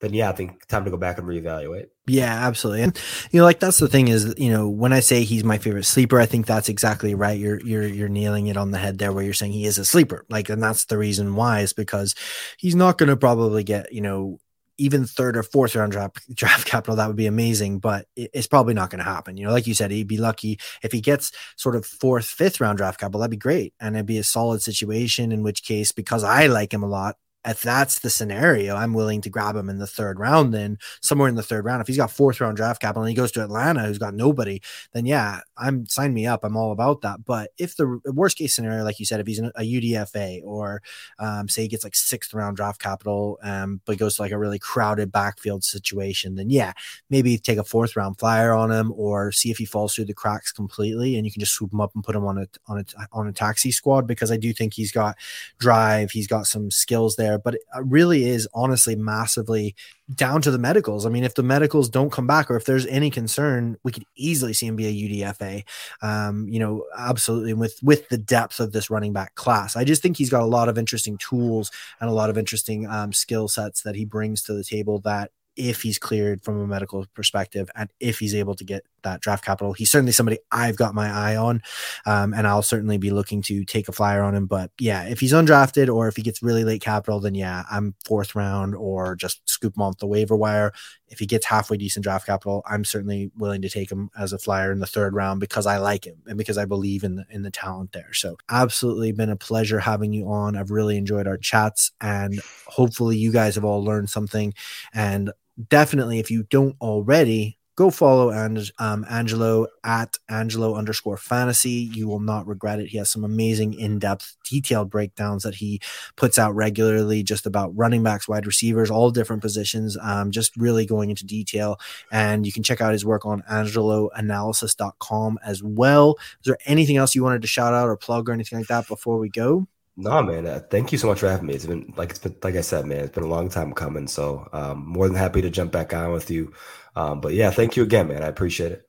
then 0.00 0.14
yeah, 0.14 0.30
I 0.30 0.32
think 0.32 0.66
time 0.66 0.84
to 0.84 0.90
go 0.90 0.96
back 0.96 1.18
and 1.18 1.26
reevaluate. 1.26 1.86
Yeah, 2.06 2.46
absolutely. 2.46 2.82
And 2.82 3.00
you 3.30 3.40
know, 3.40 3.44
like 3.44 3.60
that's 3.60 3.78
the 3.78 3.88
thing 3.88 4.08
is, 4.08 4.34
you 4.38 4.50
know, 4.50 4.68
when 4.68 4.92
I 4.92 5.00
say 5.00 5.22
he's 5.22 5.44
my 5.44 5.58
favorite 5.58 5.84
sleeper, 5.84 6.18
I 6.18 6.26
think 6.26 6.46
that's 6.46 6.68
exactly 6.68 7.14
right. 7.14 7.38
You're 7.38 7.60
you're 7.60 7.86
you're 7.86 8.08
nailing 8.08 8.46
it 8.48 8.56
on 8.56 8.70
the 8.70 8.78
head 8.78 8.98
there 8.98 9.12
where 9.12 9.22
you're 9.22 9.34
saying 9.34 9.52
he 9.52 9.66
is 9.66 9.78
a 9.78 9.84
sleeper. 9.84 10.24
Like, 10.28 10.48
and 10.48 10.62
that's 10.62 10.86
the 10.86 10.98
reason 10.98 11.36
why 11.36 11.60
is 11.60 11.72
because 11.72 12.14
he's 12.58 12.74
not 12.74 12.98
going 12.98 13.10
to 13.10 13.16
probably 13.16 13.62
get, 13.62 13.92
you 13.92 14.00
know, 14.00 14.40
even 14.80 15.04
third 15.04 15.36
or 15.36 15.42
fourth 15.42 15.76
round 15.76 15.92
draft 15.92 16.34
draft 16.34 16.66
capital, 16.66 16.96
that 16.96 17.06
would 17.06 17.16
be 17.16 17.26
amazing, 17.26 17.78
but 17.78 18.06
it's 18.16 18.46
probably 18.46 18.74
not 18.74 18.90
going 18.90 19.04
to 19.04 19.04
happen. 19.04 19.36
You 19.36 19.46
know, 19.46 19.52
like 19.52 19.66
you 19.66 19.74
said, 19.74 19.90
he'd 19.90 20.08
be 20.08 20.16
lucky 20.16 20.58
if 20.82 20.92
he 20.92 21.02
gets 21.02 21.30
sort 21.56 21.76
of 21.76 21.84
fourth, 21.84 22.24
fifth 22.24 22.60
round 22.60 22.78
draft 22.78 22.98
capital. 22.98 23.20
That'd 23.20 23.30
be 23.30 23.36
great, 23.36 23.74
and 23.78 23.94
it'd 23.94 24.06
be 24.06 24.18
a 24.18 24.24
solid 24.24 24.62
situation. 24.62 25.30
In 25.30 25.42
which 25.42 25.62
case, 25.62 25.92
because 25.92 26.24
I 26.24 26.46
like 26.46 26.72
him 26.72 26.82
a 26.82 26.88
lot, 26.88 27.16
if 27.46 27.62
that's 27.62 28.00
the 28.00 28.10
scenario, 28.10 28.76
I'm 28.76 28.92
willing 28.92 29.22
to 29.22 29.30
grab 29.30 29.56
him 29.56 29.70
in 29.70 29.78
the 29.78 29.86
third 29.86 30.18
round. 30.18 30.52
Then 30.52 30.78
somewhere 31.00 31.28
in 31.28 31.36
the 31.36 31.42
third 31.42 31.64
round, 31.64 31.80
if 31.80 31.86
he's 31.86 31.96
got 31.96 32.10
fourth 32.10 32.40
round 32.40 32.56
draft 32.56 32.82
capital 32.82 33.02
and 33.02 33.08
he 33.08 33.14
goes 33.14 33.32
to 33.32 33.42
Atlanta, 33.42 33.84
who's 33.84 33.98
got 33.98 34.14
nobody, 34.14 34.60
then 34.92 35.06
yeah, 35.06 35.40
I'm 35.56 35.86
sign 35.86 36.12
me 36.12 36.26
up. 36.26 36.44
I'm 36.44 36.56
all 36.56 36.72
about 36.72 37.00
that. 37.00 37.24
But 37.24 37.50
if 37.56 37.76
the 37.76 38.00
worst 38.04 38.36
case 38.36 38.54
scenario, 38.54 38.84
like 38.84 39.00
you 39.00 39.06
said, 39.06 39.20
if 39.20 39.26
he's 39.26 39.38
a 39.38 39.52
UDFA 39.58 40.42
or 40.44 40.82
um, 41.18 41.48
say 41.48 41.62
he 41.62 41.68
gets 41.68 41.84
like 41.84 41.94
sixth 41.94 42.34
round 42.34 42.56
draft 42.56 42.80
capital, 42.80 43.38
um, 43.42 43.80
but 43.86 43.96
goes 43.96 44.16
to 44.16 44.22
like 44.22 44.32
a 44.32 44.38
really 44.38 44.58
crowded 44.58 45.10
backfield 45.10 45.64
situation, 45.64 46.34
then 46.34 46.50
yeah, 46.50 46.72
maybe 47.08 47.38
take 47.38 47.58
a 47.58 47.64
fourth 47.64 47.96
round 47.96 48.18
flyer 48.18 48.52
on 48.52 48.70
him 48.70 48.92
or 48.94 49.32
see 49.32 49.50
if 49.50 49.56
he 49.56 49.64
falls 49.64 49.94
through 49.94 50.04
the 50.04 50.14
cracks 50.14 50.52
completely, 50.52 51.16
and 51.16 51.24
you 51.24 51.32
can 51.32 51.40
just 51.40 51.54
swoop 51.54 51.72
him 51.72 51.80
up 51.80 51.92
and 51.94 52.04
put 52.04 52.16
him 52.16 52.26
on 52.26 52.36
a 52.36 52.46
on 52.66 52.80
a 52.80 52.84
on 53.12 53.26
a 53.28 53.32
taxi 53.32 53.70
squad 53.70 54.06
because 54.06 54.30
I 54.30 54.36
do 54.36 54.52
think 54.52 54.74
he's 54.74 54.92
got 54.92 55.16
drive, 55.58 56.10
he's 56.10 56.26
got 56.26 56.46
some 56.46 56.70
skills 56.70 57.16
there 57.16 57.29
there, 57.30 57.38
but 57.38 57.54
it 57.54 57.62
uh, 57.74 57.82
really 57.82 58.24
is 58.24 58.48
honestly 58.52 58.96
massively 58.96 59.74
down 60.14 60.42
to 60.42 60.50
the 60.50 60.58
medicals. 60.58 61.06
I 61.06 61.08
mean, 61.08 61.24
if 61.24 61.34
the 61.34 61.42
medicals 61.42 61.88
don't 61.88 62.10
come 62.10 62.26
back 62.26 62.50
or 62.50 62.56
if 62.56 62.64
there's 62.64 62.86
any 62.86 63.10
concern, 63.10 63.76
we 63.84 63.92
could 63.92 64.04
easily 64.16 64.52
see 64.52 64.66
him 64.66 64.76
be 64.76 64.86
a 64.86 65.08
UDFA. 65.24 65.64
Um, 66.02 66.48
you 66.48 66.58
know, 66.58 66.84
absolutely 66.98 67.54
with 67.54 67.78
with 67.82 68.08
the 68.08 68.18
depth 68.18 68.60
of 68.60 68.72
this 68.72 68.90
running 68.90 69.12
back 69.12 69.34
class. 69.34 69.76
I 69.76 69.84
just 69.84 70.02
think 70.02 70.16
he's 70.16 70.30
got 70.30 70.42
a 70.42 70.46
lot 70.46 70.68
of 70.68 70.78
interesting 70.78 71.16
tools 71.18 71.70
and 72.00 72.10
a 72.10 72.14
lot 72.14 72.30
of 72.30 72.38
interesting 72.38 72.86
um, 72.88 73.12
skill 73.12 73.48
sets 73.48 73.82
that 73.82 73.94
he 73.94 74.04
brings 74.04 74.42
to 74.42 74.52
the 74.52 74.64
table 74.64 74.98
that 75.00 75.30
if 75.56 75.82
he's 75.82 75.98
cleared 75.98 76.42
from 76.42 76.58
a 76.58 76.66
medical 76.66 77.04
perspective 77.14 77.68
and 77.74 77.90
if 78.00 78.18
he's 78.18 78.34
able 78.34 78.54
to 78.54 78.64
get 78.64 78.84
that 79.02 79.20
draft 79.20 79.44
capital. 79.44 79.72
He's 79.72 79.90
certainly 79.90 80.12
somebody 80.12 80.38
I've 80.50 80.76
got 80.76 80.94
my 80.94 81.08
eye 81.08 81.36
on, 81.36 81.62
um, 82.06 82.34
and 82.34 82.46
I'll 82.46 82.62
certainly 82.62 82.98
be 82.98 83.10
looking 83.10 83.42
to 83.42 83.64
take 83.64 83.88
a 83.88 83.92
flyer 83.92 84.22
on 84.22 84.34
him. 84.34 84.46
But 84.46 84.70
yeah, 84.78 85.04
if 85.04 85.20
he's 85.20 85.32
undrafted 85.32 85.92
or 85.92 86.08
if 86.08 86.16
he 86.16 86.22
gets 86.22 86.42
really 86.42 86.64
late 86.64 86.82
capital, 86.82 87.20
then 87.20 87.34
yeah, 87.34 87.64
I'm 87.70 87.94
fourth 88.04 88.34
round 88.34 88.74
or 88.74 89.16
just 89.16 89.48
scoop 89.48 89.76
him 89.76 89.82
off 89.82 89.98
the 89.98 90.06
waiver 90.06 90.36
wire. 90.36 90.72
If 91.08 91.18
he 91.18 91.26
gets 91.26 91.46
halfway 91.46 91.76
decent 91.76 92.04
draft 92.04 92.26
capital, 92.26 92.62
I'm 92.66 92.84
certainly 92.84 93.30
willing 93.36 93.62
to 93.62 93.68
take 93.68 93.90
him 93.90 94.10
as 94.16 94.32
a 94.32 94.38
flyer 94.38 94.70
in 94.70 94.78
the 94.78 94.86
third 94.86 95.14
round 95.14 95.40
because 95.40 95.66
I 95.66 95.78
like 95.78 96.04
him 96.04 96.22
and 96.26 96.38
because 96.38 96.56
I 96.56 96.64
believe 96.64 97.02
in 97.02 97.16
the 97.16 97.24
in 97.30 97.42
the 97.42 97.50
talent 97.50 97.92
there. 97.92 98.12
So 98.12 98.36
absolutely 98.48 99.12
been 99.12 99.30
a 99.30 99.36
pleasure 99.36 99.80
having 99.80 100.12
you 100.12 100.28
on. 100.28 100.56
I've 100.56 100.70
really 100.70 100.96
enjoyed 100.96 101.26
our 101.26 101.36
chats 101.36 101.92
and 102.00 102.40
hopefully 102.66 103.16
you 103.16 103.32
guys 103.32 103.56
have 103.56 103.64
all 103.64 103.84
learned 103.84 104.10
something 104.10 104.54
and 104.92 105.32
definitely 105.68 106.18
if 106.18 106.30
you 106.30 106.44
don't 106.44 106.76
already 106.80 107.58
go 107.80 107.90
follow 107.90 108.30
um, 108.78 109.06
Angelo 109.08 109.66
at 109.82 110.18
Angelo 110.28 110.74
underscore 110.74 111.16
fantasy. 111.16 111.88
You 111.94 112.08
will 112.08 112.20
not 112.20 112.46
regret 112.46 112.78
it. 112.78 112.88
He 112.88 112.98
has 112.98 113.10
some 113.10 113.24
amazing 113.24 113.72
in 113.72 113.98
depth, 113.98 114.36
detailed 114.44 114.90
breakdowns 114.90 115.44
that 115.44 115.54
he 115.54 115.80
puts 116.14 116.38
out 116.38 116.54
regularly 116.54 117.22
just 117.22 117.46
about 117.46 117.74
running 117.74 118.02
backs, 118.02 118.28
wide 118.28 118.46
receivers, 118.46 118.90
all 118.90 119.10
different 119.10 119.40
positions, 119.40 119.96
um, 120.02 120.30
just 120.30 120.54
really 120.58 120.84
going 120.84 121.08
into 121.08 121.24
detail. 121.24 121.80
And 122.12 122.44
you 122.44 122.52
can 122.52 122.62
check 122.62 122.82
out 122.82 122.92
his 122.92 123.06
work 123.06 123.24
on 123.24 123.40
angeloanalysis.com 123.50 125.38
as 125.42 125.62
well. 125.62 126.16
Is 126.20 126.44
there 126.44 126.58
anything 126.66 126.98
else 126.98 127.14
you 127.14 127.22
wanted 127.24 127.40
to 127.40 127.48
shout 127.48 127.72
out 127.72 127.88
or 127.88 127.96
plug 127.96 128.28
or 128.28 128.32
anything 128.32 128.58
like 128.58 128.68
that 128.68 128.88
before 128.88 129.18
we 129.18 129.30
go? 129.30 129.66
No, 129.96 130.22
man. 130.22 130.46
Uh, 130.46 130.60
thank 130.70 130.92
you 130.92 130.98
so 130.98 131.08
much 131.08 131.20
for 131.20 131.28
having 131.28 131.46
me. 131.46 131.54
It's 131.54 131.66
been 131.66 131.92
like 131.96 132.10
it's 132.10 132.18
been 132.18 132.34
like 132.42 132.56
I 132.56 132.62
said, 132.62 132.86
man. 132.86 133.00
It's 133.00 133.14
been 133.14 133.24
a 133.24 133.28
long 133.28 133.48
time 133.48 133.72
coming. 133.72 134.06
So 134.06 134.48
um, 134.52 134.86
more 134.86 135.06
than 135.06 135.16
happy 135.16 135.42
to 135.42 135.50
jump 135.50 135.72
back 135.72 135.92
on 135.92 136.12
with 136.12 136.30
you. 136.30 136.54
Um, 136.96 137.20
but 137.20 137.34
yeah, 137.34 137.50
thank 137.50 137.76
you 137.76 137.82
again, 137.82 138.08
man. 138.08 138.22
I 138.22 138.26
appreciate 138.26 138.72
it. 138.72 138.86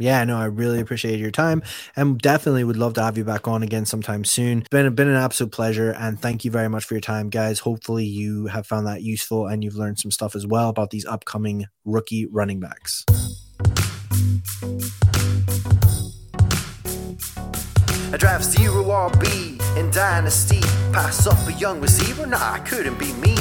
Yeah, 0.00 0.22
no, 0.22 0.38
I 0.38 0.44
really 0.44 0.78
appreciate 0.78 1.18
your 1.18 1.32
time 1.32 1.60
and 1.96 2.18
definitely 2.20 2.62
would 2.62 2.76
love 2.76 2.94
to 2.94 3.02
have 3.02 3.18
you 3.18 3.24
back 3.24 3.48
on 3.48 3.64
again 3.64 3.84
sometime 3.84 4.24
soon. 4.24 4.60
It's 4.60 4.68
been, 4.68 4.94
been 4.94 5.08
an 5.08 5.16
absolute 5.16 5.50
pleasure 5.50 5.90
and 5.90 6.20
thank 6.20 6.44
you 6.44 6.52
very 6.52 6.68
much 6.68 6.84
for 6.84 6.94
your 6.94 7.00
time, 7.00 7.30
guys. 7.30 7.58
Hopefully, 7.58 8.04
you 8.04 8.46
have 8.46 8.64
found 8.64 8.86
that 8.86 9.02
useful 9.02 9.48
and 9.48 9.64
you've 9.64 9.74
learned 9.74 9.98
some 9.98 10.12
stuff 10.12 10.36
as 10.36 10.46
well 10.46 10.68
about 10.68 10.90
these 10.90 11.04
upcoming 11.04 11.66
rookie 11.84 12.26
running 12.26 12.60
backs. 12.60 13.04
I 18.10 18.16
draft 18.16 18.44
zero 18.44 18.84
RB 18.84 19.76
in 19.76 19.90
Dynasty. 19.90 20.60
Pass 20.92 21.26
up 21.26 21.38
a 21.48 21.52
young 21.54 21.80
receiver? 21.80 22.24
Nah, 22.24 22.52
I 22.52 22.60
couldn't 22.60 22.98
be 23.00 23.12
me. 23.14 23.34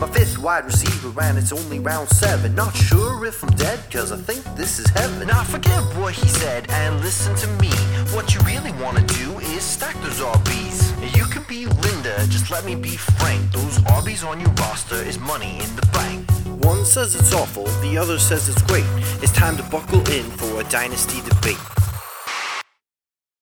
My 0.00 0.08
fifth 0.08 0.38
wide 0.38 0.64
receiver, 0.64 1.12
and 1.20 1.36
it's 1.36 1.52
only 1.52 1.78
round 1.78 2.08
seven. 2.08 2.54
Not 2.54 2.74
sure 2.74 3.26
if 3.26 3.42
I'm 3.42 3.50
dead, 3.50 3.78
cause 3.92 4.12
I 4.12 4.16
think 4.16 4.42
this 4.56 4.78
is 4.78 4.88
heaven. 4.88 5.28
Now 5.28 5.44
forget 5.44 5.82
what 5.98 6.14
he 6.14 6.26
said 6.26 6.70
and 6.70 6.98
listen 7.02 7.36
to 7.36 7.46
me. 7.60 7.68
What 8.14 8.34
you 8.34 8.40
really 8.40 8.72
wanna 8.82 9.02
do 9.02 9.38
is 9.40 9.62
stack 9.62 9.94
those 9.96 10.20
RBs. 10.20 11.14
You 11.14 11.24
can 11.26 11.42
be 11.42 11.66
Linda, 11.66 12.16
just 12.28 12.50
let 12.50 12.64
me 12.64 12.76
be 12.76 12.96
frank. 12.96 13.52
Those 13.52 13.76
RBs 14.00 14.26
on 14.26 14.40
your 14.40 14.52
roster 14.52 14.96
is 14.96 15.18
money 15.18 15.60
in 15.60 15.76
the 15.76 15.86
bank. 15.92 16.30
One 16.64 16.86
says 16.86 17.14
it's 17.14 17.34
awful, 17.34 17.66
the 17.82 17.98
other 17.98 18.18
says 18.18 18.48
it's 18.48 18.62
great. 18.62 18.86
It's 19.22 19.32
time 19.32 19.58
to 19.58 19.62
buckle 19.64 20.00
in 20.08 20.24
for 20.30 20.62
a 20.62 20.64
dynasty 20.64 21.20
debate. 21.28 21.79